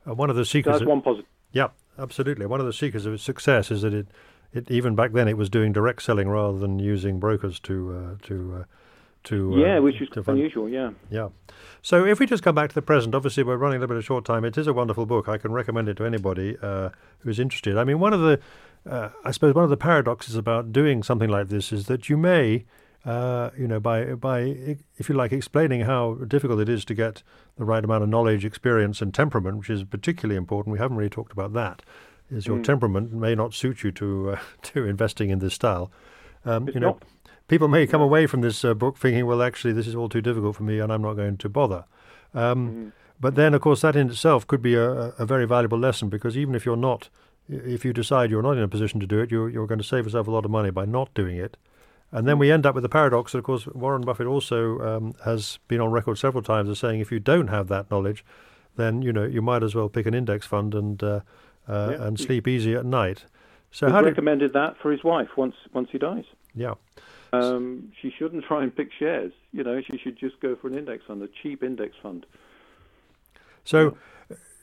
Uh, 0.08 0.14
one 0.14 0.30
of 0.30 0.36
the 0.36 0.46
secrets. 0.46 0.76
So 0.76 0.78
that's 0.80 0.88
one 0.88 1.02
positive. 1.02 1.26
Yeah, 1.52 1.68
absolutely. 1.98 2.46
One 2.46 2.60
of 2.60 2.66
the 2.66 2.72
secrets 2.72 3.04
of 3.04 3.12
its 3.12 3.22
success 3.22 3.70
is 3.70 3.82
that 3.82 3.92
it, 3.92 4.08
it 4.52 4.70
even 4.70 4.94
back 4.94 5.12
then, 5.12 5.28
it 5.28 5.36
was 5.36 5.50
doing 5.50 5.72
direct 5.72 6.02
selling 6.02 6.28
rather 6.28 6.58
than 6.58 6.78
using 6.78 7.20
brokers 7.20 7.60
to 7.60 7.94
uh, 7.94 8.26
to 8.26 8.60
uh, 8.60 8.64
to 9.24 9.54
yeah, 9.56 9.78
uh, 9.78 9.82
which 9.82 10.00
is 10.00 10.08
unusual. 10.26 10.68
Yeah, 10.68 10.90
yeah. 11.10 11.28
So 11.82 12.04
if 12.04 12.20
we 12.20 12.26
just 12.26 12.42
come 12.42 12.54
back 12.54 12.68
to 12.68 12.74
the 12.74 12.82
present, 12.82 13.14
obviously 13.14 13.42
we're 13.42 13.56
running 13.56 13.78
a 13.78 13.80
little 13.80 13.94
bit 13.94 13.98
of 13.98 14.04
short 14.04 14.24
time. 14.24 14.44
It 14.44 14.56
is 14.56 14.66
a 14.66 14.72
wonderful 14.72 15.06
book. 15.06 15.28
I 15.28 15.38
can 15.38 15.52
recommend 15.52 15.88
it 15.88 15.96
to 15.98 16.04
anybody 16.04 16.56
uh, 16.62 16.90
who's 17.18 17.38
interested. 17.38 17.76
I 17.76 17.84
mean, 17.84 17.98
one 17.98 18.12
of 18.12 18.20
the, 18.20 18.40
uh, 18.88 19.10
I 19.24 19.30
suppose, 19.30 19.54
one 19.54 19.64
of 19.64 19.70
the 19.70 19.76
paradoxes 19.76 20.36
about 20.36 20.72
doing 20.72 21.02
something 21.02 21.28
like 21.28 21.48
this 21.48 21.72
is 21.72 21.86
that 21.86 22.08
you 22.08 22.16
may, 22.16 22.64
uh, 23.04 23.50
you 23.58 23.66
know, 23.66 23.80
by 23.80 24.14
by 24.14 24.76
if 24.96 25.08
you 25.08 25.14
like, 25.14 25.32
explaining 25.32 25.82
how 25.82 26.14
difficult 26.14 26.60
it 26.60 26.68
is 26.68 26.84
to 26.86 26.94
get 26.94 27.22
the 27.56 27.64
right 27.64 27.84
amount 27.84 28.02
of 28.02 28.08
knowledge, 28.08 28.44
experience, 28.44 29.02
and 29.02 29.12
temperament, 29.12 29.58
which 29.58 29.70
is 29.70 29.84
particularly 29.84 30.36
important. 30.36 30.72
We 30.72 30.78
haven't 30.78 30.96
really 30.96 31.10
talked 31.10 31.32
about 31.32 31.52
that. 31.54 31.82
Is 32.30 32.46
your 32.46 32.58
mm. 32.58 32.64
temperament 32.64 33.12
may 33.12 33.34
not 33.34 33.54
suit 33.54 33.82
you 33.82 33.92
to 33.92 34.30
uh, 34.30 34.38
to 34.62 34.86
investing 34.86 35.30
in 35.30 35.38
this 35.38 35.54
style. 35.54 35.90
Um, 36.44 36.68
you 36.68 36.80
know. 36.80 36.92
Not 36.92 37.02
people 37.48 37.68
may 37.68 37.86
come 37.86 38.00
away 38.00 38.26
from 38.26 38.40
this 38.40 38.64
uh, 38.64 38.74
book 38.74 38.98
thinking, 38.98 39.26
well, 39.26 39.42
actually, 39.42 39.72
this 39.72 39.86
is 39.86 39.94
all 39.94 40.08
too 40.08 40.20
difficult 40.20 40.56
for 40.56 40.62
me 40.62 40.78
and 40.78 40.92
I'm 40.92 41.02
not 41.02 41.14
going 41.14 41.36
to 41.38 41.48
bother. 41.48 41.84
Um, 42.34 42.68
mm-hmm. 42.68 42.88
But 43.20 43.36
then, 43.36 43.54
of 43.54 43.60
course, 43.60 43.82
that 43.82 43.94
in 43.94 44.10
itself 44.10 44.46
could 44.46 44.62
be 44.62 44.74
a, 44.74 44.90
a, 44.90 45.24
very 45.24 45.46
valuable 45.46 45.78
lesson 45.78 46.08
because 46.08 46.36
even 46.36 46.56
if 46.56 46.66
you're 46.66 46.76
not, 46.76 47.08
if 47.48 47.84
you 47.84 47.92
decide 47.92 48.30
you're 48.30 48.42
not 48.42 48.56
in 48.56 48.62
a 48.64 48.68
position 48.68 48.98
to 48.98 49.06
do 49.06 49.20
it, 49.20 49.30
you're, 49.30 49.48
you're 49.48 49.68
going 49.68 49.78
to 49.78 49.84
save 49.84 50.06
yourself 50.06 50.26
a 50.26 50.30
lot 50.30 50.44
of 50.44 50.50
money 50.50 50.70
by 50.70 50.84
not 50.84 51.14
doing 51.14 51.36
it. 51.36 51.56
And 52.10 52.26
then 52.26 52.38
we 52.38 52.50
end 52.50 52.66
up 52.66 52.74
with 52.74 52.82
the 52.82 52.88
paradox 52.88 53.32
that, 53.32 53.38
of 53.38 53.44
course, 53.44 53.66
Warren 53.68 54.02
Buffett 54.02 54.26
also 54.26 54.78
um, 54.80 55.14
has 55.24 55.58
been 55.68 55.80
on 55.80 55.90
record 55.90 56.18
several 56.18 56.42
times 56.42 56.68
as 56.68 56.78
saying 56.78 57.00
if 57.00 57.12
you 57.12 57.20
don't 57.20 57.48
have 57.48 57.68
that 57.68 57.90
knowledge, 57.90 58.24
then 58.76 59.02
you 59.02 59.12
know 59.12 59.24
you 59.24 59.42
might 59.42 59.62
as 59.62 59.74
well 59.74 59.88
pick 59.88 60.06
an 60.06 60.14
index 60.14 60.46
fund 60.46 60.74
and 60.74 61.02
uh, 61.02 61.20
uh, 61.68 61.90
yeah. 61.90 62.06
and 62.06 62.18
sleep 62.18 62.48
easy 62.48 62.74
at 62.74 62.84
night. 62.84 63.24
So 63.70 63.86
he 63.86 64.04
recommended 64.04 64.52
that 64.52 64.76
for 64.82 64.92
his 64.92 65.02
wife 65.02 65.28
once 65.36 65.54
once 65.72 65.88
he 65.90 65.98
dies. 65.98 66.24
Yeah. 66.54 66.74
Um, 67.32 67.92
she 68.00 68.10
shouldn't 68.18 68.44
try 68.44 68.62
and 68.62 68.74
pick 68.74 68.90
shares. 68.98 69.32
You 69.52 69.64
know, 69.64 69.80
she 69.80 69.98
should 69.98 70.18
just 70.18 70.38
go 70.40 70.54
for 70.54 70.68
an 70.68 70.76
index 70.76 71.04
fund, 71.06 71.22
a 71.22 71.28
cheap 71.42 71.62
index 71.62 71.96
fund. 72.02 72.26
So, 73.64 73.96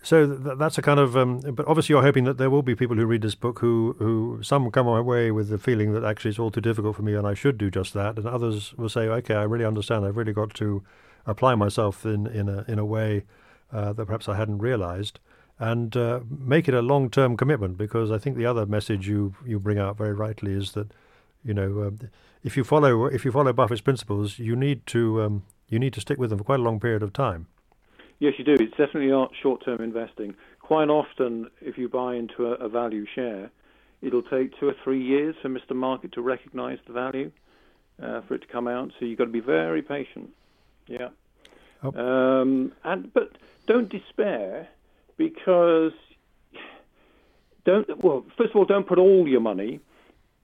so 0.03 0.27
th- 0.27 0.57
that's 0.57 0.77
a 0.77 0.81
kind 0.81 0.99
of. 0.99 1.17
Um, 1.17 1.39
but 1.39 1.67
obviously, 1.67 1.93
you're 1.93 2.03
hoping 2.03 2.25
that 2.25 2.37
there 2.37 2.49
will 2.49 2.61
be 2.61 2.75
people 2.75 2.95
who 2.95 3.05
read 3.05 3.21
this 3.21 3.35
book 3.35 3.59
who, 3.59 3.95
who 3.99 4.39
some 4.43 4.69
come 4.71 4.87
away 4.87 5.31
with 5.31 5.49
the 5.49 5.57
feeling 5.57 5.93
that 5.93 6.03
actually 6.03 6.29
it's 6.29 6.39
all 6.39 6.51
too 6.51 6.61
difficult 6.61 6.95
for 6.95 7.01
me 7.01 7.15
and 7.15 7.25
I 7.25 7.33
should 7.33 7.57
do 7.57 7.71
just 7.71 7.93
that, 7.95 8.17
and 8.17 8.27
others 8.27 8.73
will 8.73 8.89
say, 8.89 9.07
okay, 9.07 9.35
I 9.35 9.43
really 9.43 9.65
understand. 9.65 10.05
I've 10.05 10.17
really 10.17 10.33
got 10.33 10.53
to 10.55 10.83
apply 11.25 11.55
myself 11.55 12.05
in 12.05 12.27
in 12.27 12.49
a 12.49 12.65
in 12.67 12.77
a 12.77 12.85
way 12.85 13.23
uh, 13.73 13.93
that 13.93 14.05
perhaps 14.05 14.29
I 14.29 14.35
hadn't 14.35 14.59
realised. 14.59 15.19
And 15.61 15.97
uh, 15.97 16.21
make 16.29 16.69
it 16.69 16.73
a 16.73 16.81
long-term 16.81 17.35
commitment, 17.35 17.77
because 17.77 18.11
I 18.11 18.17
think 18.17 18.37
the 18.37 18.45
other 18.45 18.65
message 18.65 19.09
you 19.09 19.33
you 19.45 19.59
bring 19.59 19.77
out 19.77 19.97
very 19.97 20.13
rightly 20.13 20.53
is 20.53 20.71
that, 20.71 20.93
you 21.43 21.53
know, 21.53 21.81
uh, 21.81 22.07
if 22.43 22.57
you 22.57 22.63
follow 22.63 23.05
if 23.05 23.25
you 23.25 23.31
follow 23.31 23.53
Buffett's 23.53 23.81
principles, 23.81 24.39
you 24.39 24.55
need 24.55 24.85
to 24.87 25.21
um, 25.21 25.43
you 25.67 25.79
need 25.79 25.93
to 25.93 26.01
stick 26.01 26.17
with 26.17 26.29
them 26.29 26.39
for 26.39 26.45
quite 26.45 26.59
a 26.59 26.63
long 26.63 26.79
period 26.79 27.03
of 27.03 27.13
time. 27.13 27.47
Yes, 28.19 28.33
you 28.37 28.43
do. 28.43 28.53
It's 28.53 28.71
definitely 28.71 29.07
not 29.07 29.31
short-term 29.41 29.81
investing. 29.81 30.35
Quite 30.59 30.89
often, 30.89 31.49
if 31.61 31.77
you 31.77 31.87
buy 31.87 32.15
into 32.15 32.47
a, 32.47 32.53
a 32.55 32.67
value 32.67 33.05
share, 33.15 33.49
it'll 34.01 34.23
take 34.23 34.59
two 34.59 34.67
or 34.67 34.75
three 34.83 35.01
years 35.01 35.35
for 35.41 35.47
Mr. 35.47 35.73
Market 35.73 36.11
to 36.13 36.21
recognise 36.21 36.79
the 36.85 36.91
value 36.91 37.31
uh, 38.03 38.19
for 38.27 38.35
it 38.35 38.41
to 38.41 38.47
come 38.47 38.67
out. 38.67 38.91
So 38.99 39.05
you've 39.05 39.17
got 39.17 39.25
to 39.25 39.31
be 39.31 39.39
very 39.39 39.81
patient. 39.81 40.31
Yeah. 40.87 41.09
Oh. 41.81 41.93
Um, 41.93 42.73
and 42.83 43.13
but 43.13 43.37
don't 43.67 43.89
despair 43.89 44.67
because 45.15 45.93
don't 47.63 48.03
well. 48.03 48.25
First 48.37 48.51
of 48.51 48.57
all, 48.57 48.65
don't 48.65 48.87
put 48.87 48.97
all 48.97 49.27
your 49.27 49.41
money 49.41 49.79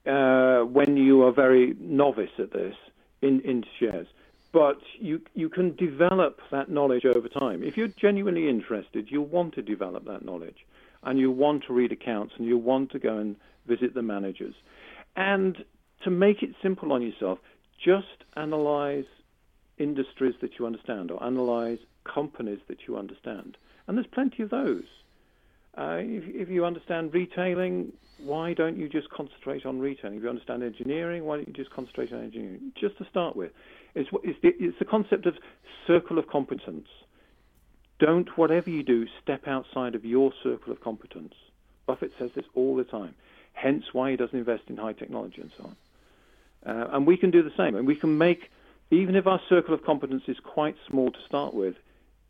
uh, 0.07 0.61
when 0.65 0.97
you 0.97 1.23
are 1.23 1.31
very 1.31 1.75
novice 1.79 2.31
at 2.39 2.51
this 2.51 2.75
in, 3.21 3.41
into 3.41 3.67
shares. 3.79 4.07
But 4.51 4.79
you 4.99 5.21
you 5.33 5.49
can 5.49 5.75
develop 5.75 6.39
that 6.51 6.69
knowledge 6.69 7.05
over 7.05 7.27
time. 7.27 7.61
If 7.63 7.75
you're 7.77 7.89
genuinely 7.89 8.47
interested, 8.47 9.07
you'll 9.11 9.25
want 9.25 9.53
to 9.55 9.61
develop 9.61 10.05
that 10.05 10.23
knowledge. 10.23 10.65
and 11.05 11.19
you 11.19 11.31
want 11.31 11.63
to 11.65 11.73
read 11.73 11.91
accounts 11.91 12.33
and 12.37 12.47
you 12.47 12.57
want 12.57 12.91
to 12.91 12.99
go 12.99 13.17
and 13.17 13.35
visit 13.67 13.93
the 13.93 14.01
managers. 14.01 14.55
And 15.15 15.63
to 16.03 16.09
make 16.09 16.43
it 16.43 16.55
simple 16.61 16.91
on 16.91 17.01
yourself, 17.01 17.39
just 17.83 18.23
analyze 18.35 19.05
industries 19.77 20.35
that 20.41 20.57
you 20.57 20.65
understand 20.65 21.11
or 21.11 21.23
analyze 21.23 21.79
companies 22.03 22.59
that 22.67 22.87
you 22.87 22.97
understand. 22.97 23.57
And 23.87 23.97
there's 23.97 24.07
plenty 24.07 24.43
of 24.43 24.49
those. 24.49 24.83
Uh, 25.77 25.97
if, 25.99 26.23
if, 26.27 26.49
you 26.49 26.63
understand 26.63 27.13
retailing, 27.13 27.91
why 28.23 28.53
don't 28.53 28.77
you 28.77 28.87
just 28.87 29.09
concentrate 29.09 29.65
on 29.65 29.79
retailing? 29.79 30.17
If 30.17 30.23
you 30.23 30.29
understand 30.29 30.63
engineering, 30.63 31.25
why 31.25 31.35
don't 31.35 31.47
you 31.47 31.53
just 31.53 31.71
concentrate 31.71 32.13
on 32.13 32.23
engineering? 32.23 32.71
Just 32.79 32.97
to 32.99 33.05
start 33.09 33.35
with, 33.35 33.51
it's, 33.93 34.09
it's, 34.23 34.39
the, 34.41 34.53
it's 34.57 34.79
the 34.79 34.85
concept 34.85 35.25
of 35.25 35.35
circle 35.85 36.17
of 36.17 36.27
competence. 36.29 36.87
Don't, 37.99 38.37
whatever 38.37 38.69
you 38.69 38.83
do, 38.83 39.05
step 39.21 39.47
outside 39.47 39.95
of 39.95 40.05
your 40.05 40.31
circle 40.43 40.71
of 40.71 40.79
competence. 40.81 41.33
Buffett 41.85 42.13
says 42.17 42.31
this 42.35 42.45
all 42.53 42.75
the 42.75 42.83
time. 42.85 43.13
Hence 43.53 43.85
why 43.91 44.11
he 44.11 44.17
doesn't 44.17 44.37
invest 44.37 44.63
in 44.67 44.77
high 44.77 44.93
technology 44.93 45.41
and 45.41 45.51
so 45.57 45.63
on. 45.65 45.75
Uh, 46.65 46.89
and 46.93 47.05
we 47.05 47.17
can 47.17 47.31
do 47.31 47.43
the 47.43 47.53
same. 47.57 47.75
And 47.75 47.85
we 47.85 47.95
can 47.95 48.17
make, 48.17 48.49
even 48.91 49.15
if 49.15 49.27
our 49.27 49.41
circle 49.49 49.73
of 49.73 49.83
competence 49.83 50.23
is 50.27 50.37
quite 50.39 50.75
small 50.89 51.11
to 51.11 51.19
start 51.25 51.53
with, 51.53 51.75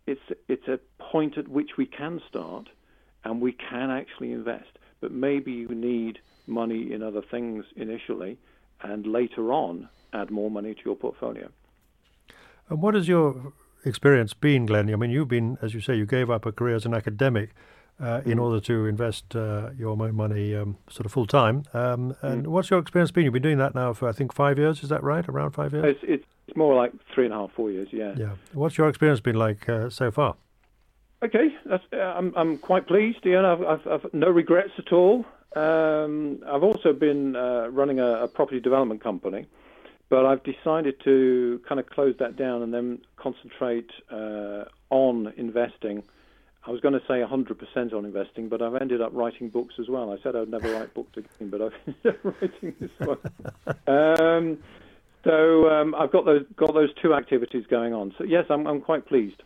it's, 0.08 0.22
it's 0.48 0.68
a 0.68 0.80
point 1.00 1.38
at 1.38 1.48
which 1.48 1.78
we 1.78 1.86
can 1.86 2.22
start 2.28 2.70
and 3.26 3.42
we 3.42 3.52
can 3.52 3.90
actually 3.90 4.32
invest. 4.32 4.70
But 5.02 5.12
maybe 5.12 5.52
you 5.52 5.68
need 5.68 6.20
money 6.48 6.94
in 6.94 7.04
other 7.04 7.22
things 7.22 7.66
initially 7.76 8.38
and 8.82 9.06
later 9.06 9.52
on 9.52 9.90
add 10.14 10.32
more 10.32 10.50
money 10.50 10.74
to 10.74 10.82
your 10.86 10.96
portfolio. 10.96 11.50
And 12.70 12.82
what 12.82 12.94
has 12.94 13.08
your 13.08 13.54
experience 13.84 14.34
been, 14.34 14.66
Glen? 14.66 14.92
I 14.92 14.96
mean, 14.96 15.10
you've 15.10 15.28
been, 15.28 15.58
as 15.62 15.74
you 15.74 15.82
say, 15.82 15.96
you 15.96 16.06
gave 16.06 16.30
up 16.30 16.46
a 16.46 16.52
career 16.52 16.76
as 16.76 16.86
an 16.86 16.94
academic 16.94 17.50
uh, 18.00 18.22
in 18.26 18.38
mm. 18.38 18.42
order 18.42 18.60
to 18.60 18.86
invest 18.86 19.36
uh, 19.36 19.70
your 19.78 19.90
own 19.90 20.16
money 20.16 20.56
um, 20.56 20.78
sort 20.90 21.06
of 21.06 21.12
full 21.12 21.26
time. 21.26 21.64
Um, 21.74 22.16
and 22.22 22.46
mm. 22.46 22.48
what's 22.48 22.70
your 22.70 22.80
experience 22.80 23.12
been? 23.12 23.24
You've 23.26 23.34
been 23.34 23.42
doing 23.42 23.58
that 23.58 23.76
now 23.76 23.94
for, 23.94 24.08
I 24.08 24.12
think, 24.12 24.34
five 24.34 24.58
years. 24.58 24.84
Is 24.84 24.90
that 24.90 25.04
right? 25.04 25.28
Around 25.28 25.52
five 25.52 25.74
years? 25.74 25.98
It's, 26.02 26.24
it's 26.48 26.58
more 26.58 26.76
like 26.76 26.94
three 27.14 27.26
and 27.26 27.34
a 27.34 27.38
half, 27.38 27.52
four 27.52 27.72
years, 27.72 27.90
yeah. 27.92 28.14
Yeah. 28.18 28.34
What's 28.54 28.78
your 28.78 28.90
experience 28.90 29.20
been 29.20 29.36
like 29.36 29.68
uh, 29.70 29.90
so 29.90 30.12
far? 30.12 30.36
Okay, 31.26 31.48
uh, 31.72 31.98
I'm 31.98 32.34
I'm 32.36 32.60
quite 32.60 32.86
pleased. 32.86 33.26
Know, 33.26 33.52
I've, 33.52 33.88
I've, 33.88 33.88
I've 34.06 34.14
no 34.14 34.30
regrets 34.30 34.74
at 34.78 34.94
all. 34.94 35.26
Um, 35.56 36.44
I've 36.46 36.62
also 36.62 36.94
been 36.94 37.36
uh, 37.36 37.68
running 37.72 38.00
a, 38.00 38.26
a, 38.26 38.28
property 38.28 38.60
development 38.60 39.02
company, 39.02 39.48
but 40.10 40.24
I've 40.24 40.44
decided 40.44 41.02
to 41.04 41.62
kind 41.68 41.80
of 41.80 41.90
close 41.90 42.14
that 42.20 42.36
down 42.36 42.62
and 42.62 42.72
then 42.72 43.00
concentrate 43.16 43.90
uh, 44.12 44.66
on 44.92 45.34
investing. 45.36 46.04
I 46.68 46.72
was 46.72 46.80
going 46.82 46.94
to 46.94 47.00
say 47.08 47.24
100% 47.24 47.94
on 47.94 48.06
investing, 48.06 48.48
but 48.48 48.62
I've 48.62 48.76
ended 48.76 49.02
up 49.02 49.12
writing 49.14 49.50
books 49.50 49.76
as 49.80 49.88
well. 49.90 50.12
I 50.12 50.22
said 50.22 50.36
I'd 50.36 50.50
never 50.50 50.70
write 50.70 50.94
books 50.94 51.18
again, 51.18 51.50
but 51.50 51.62
I've 51.62 51.74
ended 51.88 52.08
up 52.08 52.24
writing 52.24 52.76
this 52.80 52.92
one. 53.00 53.18
um, 53.88 54.60
so 55.24 55.70
um, 55.70 55.96
I've 55.96 56.12
got 56.12 56.26
those 56.26 56.46
got 56.56 56.76
those 56.76 56.94
two 57.02 57.16
activities 57.16 57.66
going 57.68 57.94
on. 57.96 58.14
So 58.20 58.26
yes, 58.26 58.46
I'm 58.52 58.68
I'm 58.68 58.82
quite 58.82 59.08
pleased. 59.08 59.42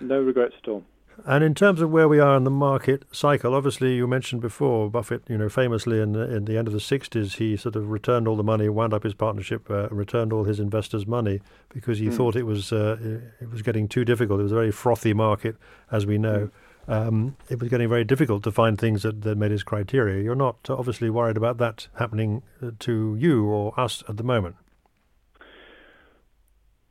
No 0.00 0.20
regrets 0.20 0.54
at 0.62 0.68
all. 0.68 0.84
And 1.24 1.42
in 1.42 1.54
terms 1.54 1.80
of 1.80 1.90
where 1.90 2.08
we 2.08 2.18
are 2.18 2.36
in 2.36 2.44
the 2.44 2.50
market 2.50 3.04
cycle, 3.10 3.54
obviously 3.54 3.96
you 3.96 4.06
mentioned 4.06 4.42
before 4.42 4.90
Buffett, 4.90 5.22
you 5.28 5.38
know, 5.38 5.48
famously 5.48 6.00
in 6.00 6.12
the, 6.12 6.34
in 6.34 6.44
the 6.44 6.58
end 6.58 6.68
of 6.68 6.74
the 6.74 6.80
60s, 6.80 7.36
he 7.36 7.56
sort 7.56 7.74
of 7.74 7.90
returned 7.90 8.28
all 8.28 8.36
the 8.36 8.44
money, 8.44 8.68
wound 8.68 8.92
up 8.92 9.02
his 9.02 9.14
partnership, 9.14 9.70
uh, 9.70 9.88
returned 9.88 10.32
all 10.32 10.44
his 10.44 10.60
investors' 10.60 11.06
money 11.06 11.40
because 11.70 11.98
he 11.98 12.06
mm. 12.06 12.14
thought 12.14 12.36
it 12.36 12.42
was 12.42 12.72
uh, 12.72 13.20
it 13.40 13.50
was 13.50 13.62
getting 13.62 13.88
too 13.88 14.04
difficult. 14.04 14.40
It 14.40 14.44
was 14.44 14.52
a 14.52 14.56
very 14.56 14.70
frothy 14.70 15.14
market, 15.14 15.56
as 15.90 16.04
we 16.04 16.18
know. 16.18 16.50
Mm. 16.50 16.50
Um, 16.88 17.36
it 17.48 17.60
was 17.60 17.68
getting 17.68 17.88
very 17.88 18.04
difficult 18.04 18.44
to 18.44 18.52
find 18.52 18.78
things 18.78 19.02
that, 19.02 19.22
that 19.22 19.36
met 19.36 19.50
his 19.50 19.64
criteria. 19.64 20.22
You're 20.22 20.36
not 20.36 20.70
obviously 20.70 21.10
worried 21.10 21.36
about 21.36 21.58
that 21.58 21.88
happening 21.98 22.42
uh, 22.62 22.70
to 22.80 23.16
you 23.18 23.46
or 23.46 23.78
us 23.78 24.04
at 24.08 24.18
the 24.18 24.22
moment. 24.22 24.56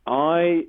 I 0.06 0.66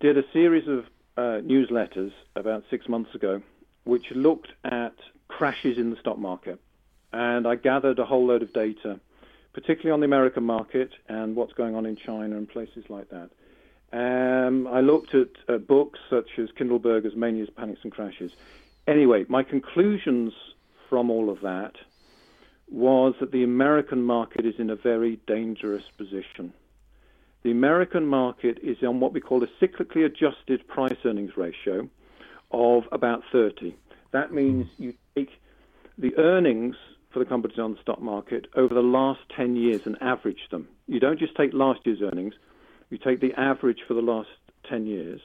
did 0.00 0.16
a 0.16 0.22
series 0.32 0.68
of 0.68 0.84
uh, 1.16 1.40
newsletters 1.42 2.12
about 2.36 2.64
six 2.70 2.88
months 2.88 3.14
ago, 3.14 3.42
which 3.84 4.10
looked 4.10 4.52
at 4.64 4.94
crashes 5.28 5.78
in 5.78 5.90
the 5.90 5.96
stock 5.96 6.18
market. 6.18 6.60
And 7.12 7.46
I 7.46 7.54
gathered 7.54 7.98
a 7.98 8.04
whole 8.04 8.26
load 8.26 8.42
of 8.42 8.52
data, 8.52 8.98
particularly 9.52 9.92
on 9.92 10.00
the 10.00 10.06
American 10.06 10.44
market 10.44 10.90
and 11.08 11.36
what's 11.36 11.52
going 11.52 11.74
on 11.76 11.86
in 11.86 11.96
China 11.96 12.36
and 12.36 12.48
places 12.48 12.84
like 12.88 13.08
that. 13.10 13.30
Um, 13.92 14.66
I 14.66 14.80
looked 14.80 15.14
at 15.14 15.28
uh, 15.48 15.58
books 15.58 16.00
such 16.10 16.38
as 16.38 16.48
Kindleberger's 16.58 17.14
Manias, 17.14 17.50
Panics 17.56 17.80
and 17.84 17.92
Crashes. 17.92 18.32
Anyway, 18.88 19.24
my 19.28 19.44
conclusions 19.44 20.32
from 20.88 21.10
all 21.10 21.30
of 21.30 21.40
that 21.42 21.74
was 22.68 23.14
that 23.20 23.30
the 23.30 23.44
American 23.44 24.02
market 24.02 24.44
is 24.44 24.54
in 24.58 24.70
a 24.70 24.76
very 24.76 25.20
dangerous 25.26 25.84
position. 25.96 26.52
The 27.44 27.50
American 27.50 28.06
market 28.06 28.58
is 28.62 28.78
on 28.82 29.00
what 29.00 29.12
we 29.12 29.20
call 29.20 29.44
a 29.44 29.46
cyclically 29.62 30.06
adjusted 30.06 30.66
price 30.66 30.96
earnings 31.04 31.36
ratio 31.36 31.90
of 32.50 32.84
about 32.90 33.22
30. 33.32 33.76
That 34.12 34.32
means 34.32 34.66
you 34.78 34.94
take 35.14 35.28
the 35.98 36.16
earnings 36.16 36.74
for 37.10 37.18
the 37.18 37.26
companies 37.26 37.58
on 37.58 37.74
the 37.74 37.80
stock 37.82 38.00
market 38.00 38.46
over 38.56 38.72
the 38.72 38.80
last 38.80 39.20
10 39.36 39.56
years 39.56 39.82
and 39.84 39.98
average 40.00 40.48
them. 40.50 40.66
You 40.86 41.00
don't 41.00 41.18
just 41.18 41.36
take 41.36 41.52
last 41.52 41.80
year's 41.84 42.00
earnings, 42.00 42.32
you 42.88 42.96
take 42.96 43.20
the 43.20 43.34
average 43.34 43.80
for 43.86 43.92
the 43.92 44.00
last 44.00 44.30
10 44.70 44.86
years 44.86 45.20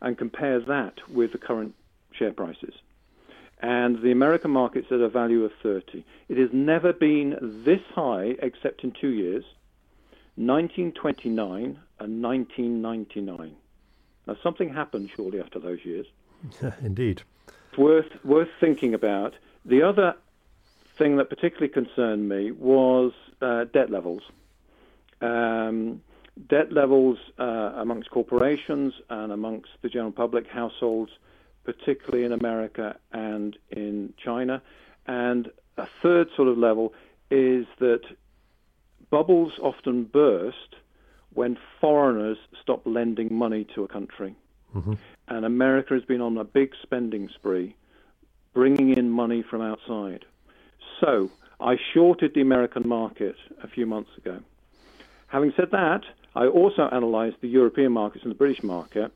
and 0.00 0.16
compare 0.16 0.60
that 0.60 0.94
with 1.08 1.32
the 1.32 1.38
current 1.38 1.74
share 2.12 2.32
prices. 2.32 2.74
And 3.60 4.00
the 4.02 4.12
American 4.12 4.52
market's 4.52 4.92
at 4.92 5.00
a 5.00 5.08
value 5.08 5.44
of 5.44 5.50
30. 5.64 6.04
It 6.28 6.38
has 6.38 6.50
never 6.52 6.92
been 6.92 7.36
this 7.64 7.82
high 7.92 8.36
except 8.40 8.84
in 8.84 8.92
two 8.92 9.08
years 9.08 9.44
1929 10.36 11.78
and 11.98 12.22
1999. 12.22 13.56
Now, 14.26 14.36
something 14.42 14.72
happened 14.72 15.10
shortly 15.16 15.40
after 15.40 15.58
those 15.58 15.84
years. 15.84 16.06
Indeed. 16.82 17.22
It's 17.70 17.78
worth, 17.78 18.24
worth 18.24 18.48
thinking 18.60 18.94
about. 18.94 19.34
The 19.64 19.82
other 19.82 20.14
thing 20.98 21.16
that 21.16 21.30
particularly 21.30 21.68
concerned 21.68 22.28
me 22.28 22.50
was 22.50 23.12
uh, 23.40 23.64
debt 23.64 23.90
levels. 23.90 24.22
Um, 25.20 26.02
debt 26.48 26.72
levels 26.72 27.18
uh, 27.38 27.72
amongst 27.76 28.10
corporations 28.10 28.94
and 29.08 29.32
amongst 29.32 29.70
the 29.82 29.88
general 29.88 30.12
public, 30.12 30.46
households, 30.46 31.12
particularly 31.64 32.24
in 32.24 32.32
America 32.32 32.96
and 33.12 33.56
in 33.70 34.12
China. 34.22 34.62
And 35.06 35.50
a 35.76 35.86
third 36.02 36.28
sort 36.36 36.48
of 36.48 36.58
level 36.58 36.94
is 37.30 37.66
that 37.78 38.02
bubbles 39.10 39.52
often 39.60 40.04
burst 40.04 40.76
when 41.34 41.58
foreigners 41.80 42.38
stop 42.62 42.82
lending 42.86 43.34
money 43.34 43.66
to 43.74 43.84
a 43.84 43.88
country. 43.88 44.34
Mm-hmm. 44.74 44.94
And 45.28 45.44
America 45.44 45.94
has 45.94 46.04
been 46.04 46.20
on 46.20 46.38
a 46.38 46.44
big 46.44 46.72
spending 46.82 47.28
spree, 47.34 47.76
bringing 48.54 48.96
in 48.96 49.10
money 49.10 49.42
from 49.42 49.60
outside. 49.60 50.24
So 51.00 51.30
I 51.60 51.76
shorted 51.92 52.32
the 52.34 52.40
American 52.40 52.88
market 52.88 53.36
a 53.62 53.68
few 53.68 53.86
months 53.86 54.10
ago. 54.16 54.40
Having 55.28 55.52
said 55.56 55.70
that, 55.72 56.02
I 56.34 56.46
also 56.46 56.88
analyzed 56.90 57.36
the 57.40 57.48
European 57.48 57.92
markets 57.92 58.24
and 58.24 58.30
the 58.30 58.36
British 58.36 58.62
market, 58.62 59.12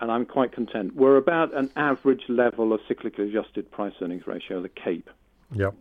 and 0.00 0.10
I'm 0.10 0.26
quite 0.26 0.52
content. 0.52 0.94
We're 0.94 1.16
about 1.16 1.54
an 1.54 1.70
average 1.76 2.24
level 2.28 2.72
of 2.72 2.80
cyclically 2.88 3.28
adjusted 3.28 3.70
price 3.70 3.94
earnings 4.00 4.26
ratio, 4.26 4.60
the 4.60 4.68
CAPE. 4.68 5.08
Yep 5.54 5.74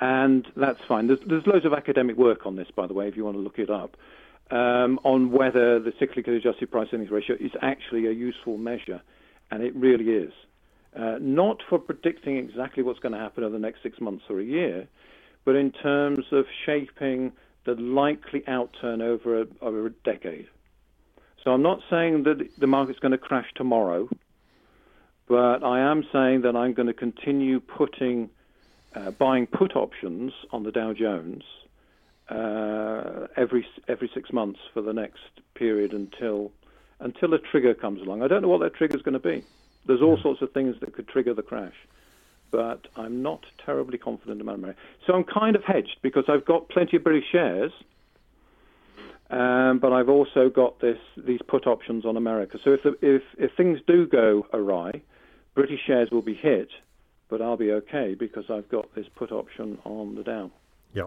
and 0.00 0.46
that's 0.56 0.80
fine. 0.88 1.06
There's, 1.06 1.20
there's 1.26 1.46
loads 1.46 1.66
of 1.66 1.74
academic 1.74 2.16
work 2.16 2.46
on 2.46 2.56
this, 2.56 2.68
by 2.74 2.86
the 2.86 2.94
way, 2.94 3.06
if 3.06 3.16
you 3.16 3.24
want 3.24 3.36
to 3.36 3.40
look 3.40 3.58
it 3.58 3.70
up, 3.70 3.96
um, 4.50 4.98
on 5.04 5.30
whether 5.30 5.78
the 5.78 5.92
cyclically 5.92 6.36
adjusted 6.36 6.70
price 6.70 6.88
earnings 6.92 7.10
ratio 7.10 7.36
is 7.38 7.52
actually 7.62 8.06
a 8.06 8.10
useful 8.10 8.56
measure, 8.56 9.02
and 9.50 9.62
it 9.62 9.74
really 9.76 10.10
is. 10.10 10.32
Uh, 10.96 11.18
not 11.20 11.58
for 11.68 11.78
predicting 11.78 12.36
exactly 12.36 12.82
what's 12.82 12.98
going 12.98 13.12
to 13.12 13.18
happen 13.18 13.44
over 13.44 13.52
the 13.52 13.60
next 13.60 13.82
six 13.82 14.00
months 14.00 14.24
or 14.28 14.40
a 14.40 14.44
year, 14.44 14.88
but 15.44 15.54
in 15.54 15.70
terms 15.70 16.24
of 16.32 16.46
shaping 16.66 17.32
the 17.64 17.74
likely 17.74 18.40
outturn 18.40 19.02
over 19.02 19.42
a, 19.42 19.46
over 19.60 19.86
a 19.86 19.90
decade. 19.90 20.48
So 21.44 21.52
I'm 21.52 21.62
not 21.62 21.80
saying 21.88 22.24
that 22.24 22.38
the 22.58 22.66
market's 22.66 22.98
going 22.98 23.12
to 23.12 23.18
crash 23.18 23.46
tomorrow, 23.54 24.08
but 25.28 25.62
I 25.62 25.80
am 25.80 26.04
saying 26.12 26.42
that 26.42 26.56
I'm 26.56 26.72
going 26.74 26.88
to 26.88 26.94
continue 26.94 27.60
putting 27.60 28.30
uh, 28.94 29.10
buying 29.12 29.46
put 29.46 29.76
options 29.76 30.32
on 30.50 30.62
the 30.62 30.72
Dow 30.72 30.92
Jones 30.92 31.42
uh, 32.28 33.26
every 33.36 33.66
every 33.88 34.10
six 34.14 34.32
months 34.32 34.60
for 34.72 34.82
the 34.82 34.92
next 34.92 35.20
period 35.54 35.92
until 35.92 36.52
until 37.00 37.34
a 37.34 37.38
trigger 37.38 37.74
comes 37.74 38.00
along. 38.00 38.22
I 38.22 38.28
don't 38.28 38.42
know 38.42 38.48
what 38.48 38.60
that 38.60 38.74
trigger 38.74 38.96
is 38.96 39.02
going 39.02 39.14
to 39.14 39.18
be. 39.18 39.42
There's 39.86 40.02
all 40.02 40.18
sorts 40.18 40.42
of 40.42 40.52
things 40.52 40.76
that 40.80 40.92
could 40.92 41.08
trigger 41.08 41.34
the 41.34 41.42
crash, 41.42 41.74
but 42.50 42.86
I'm 42.96 43.22
not 43.22 43.46
terribly 43.64 43.98
confident 43.98 44.40
about 44.40 44.56
America. 44.56 44.78
So 45.06 45.14
I'm 45.14 45.24
kind 45.24 45.56
of 45.56 45.64
hedged 45.64 45.96
because 46.02 46.24
I've 46.28 46.44
got 46.44 46.68
plenty 46.68 46.96
of 46.96 47.04
British 47.04 47.24
shares. 47.30 47.72
Um, 49.30 49.78
but 49.78 49.92
I've 49.92 50.08
also 50.08 50.50
got 50.50 50.80
this 50.80 50.98
these 51.16 51.40
put 51.46 51.66
options 51.66 52.04
on 52.04 52.16
America. 52.16 52.58
So 52.64 52.72
if, 52.72 52.82
the, 52.82 52.96
if 53.00 53.22
if 53.38 53.52
things 53.56 53.78
do 53.86 54.06
go 54.06 54.46
awry, 54.52 55.02
British 55.54 55.80
shares 55.86 56.10
will 56.10 56.22
be 56.22 56.34
hit, 56.34 56.68
but 57.30 57.40
I'll 57.40 57.56
be 57.56 57.72
okay 57.72 58.14
because 58.14 58.44
I've 58.50 58.68
got 58.68 58.94
this 58.94 59.06
put 59.14 59.32
option 59.32 59.78
on 59.84 60.16
the 60.16 60.24
Dow. 60.24 60.50
Yeah. 60.92 61.04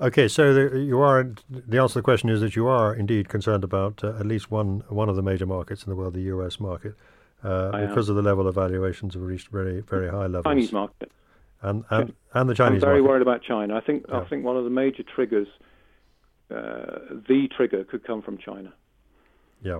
Okay, 0.00 0.26
so 0.26 0.52
the, 0.52 0.80
you 0.80 1.00
are 1.00 1.32
the 1.48 1.78
answer 1.78 1.94
to 1.94 1.98
the 2.00 2.02
question 2.02 2.28
is 2.28 2.40
that 2.40 2.56
you 2.56 2.66
are 2.66 2.92
indeed 2.92 3.28
concerned 3.28 3.62
about 3.62 4.02
uh, 4.02 4.18
at 4.18 4.26
least 4.26 4.50
one 4.50 4.82
one 4.88 5.08
of 5.08 5.14
the 5.14 5.22
major 5.22 5.46
markets 5.46 5.84
in 5.84 5.90
the 5.90 5.96
world, 5.96 6.14
the 6.14 6.22
U.S. 6.22 6.58
market, 6.58 6.94
uh, 7.44 7.70
because 7.70 8.08
am. 8.08 8.16
of 8.16 8.22
the 8.22 8.28
level 8.28 8.48
of 8.48 8.56
valuations 8.56 9.14
have 9.14 9.22
reached 9.22 9.48
very 9.48 9.80
very 9.80 10.10
high 10.10 10.26
levels. 10.26 10.44
Chinese 10.44 10.72
market. 10.72 11.12
And 11.60 11.84
and, 11.90 12.12
and 12.34 12.50
the 12.50 12.54
Chinese. 12.54 12.82
I'm 12.82 12.88
very 12.88 13.00
market. 13.00 13.08
worried 13.08 13.22
about 13.22 13.42
China. 13.42 13.76
I 13.76 13.80
think 13.80 14.06
Yeah. 14.08 14.18
I 14.18 14.24
think 14.24 14.44
one 14.44 14.56
of 14.56 14.64
the 14.64 14.70
major 14.70 15.04
triggers, 15.04 15.46
uh, 16.50 16.98
the 17.28 17.48
trigger, 17.56 17.84
could 17.84 18.02
come 18.04 18.22
from 18.22 18.38
China. 18.38 18.72
Yeah. 19.62 19.78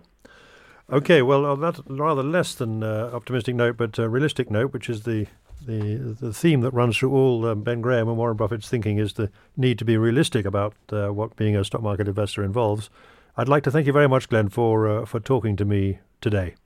Okay, 0.92 1.22
well, 1.22 1.46
on 1.46 1.60
that 1.60 1.80
rather 1.88 2.22
less 2.22 2.54
than 2.54 2.82
uh, 2.82 3.10
optimistic 3.14 3.54
note, 3.54 3.78
but 3.78 3.98
uh, 3.98 4.06
realistic 4.10 4.50
note, 4.50 4.74
which 4.74 4.90
is 4.90 5.04
the 5.04 5.26
the 5.64 6.16
the 6.20 6.34
theme 6.34 6.60
that 6.60 6.72
runs 6.72 6.98
through 6.98 7.12
all 7.12 7.46
um, 7.46 7.62
Ben 7.62 7.80
Graham 7.80 8.08
and 8.08 8.18
Warren 8.18 8.36
Buffett's 8.36 8.68
thinking, 8.68 8.98
is 8.98 9.14
the 9.14 9.30
need 9.56 9.78
to 9.78 9.86
be 9.86 9.96
realistic 9.96 10.44
about 10.44 10.74
uh, 10.92 11.08
what 11.08 11.34
being 11.36 11.56
a 11.56 11.64
stock 11.64 11.82
market 11.82 12.08
investor 12.08 12.44
involves. 12.44 12.90
I'd 13.38 13.48
like 13.48 13.62
to 13.62 13.70
thank 13.70 13.86
you 13.86 13.92
very 13.94 14.08
much, 14.08 14.28
Glen, 14.28 14.50
for 14.50 14.86
uh, 14.86 15.06
for 15.06 15.18
talking 15.18 15.56
to 15.56 15.64
me 15.64 16.00
today. 16.20 16.56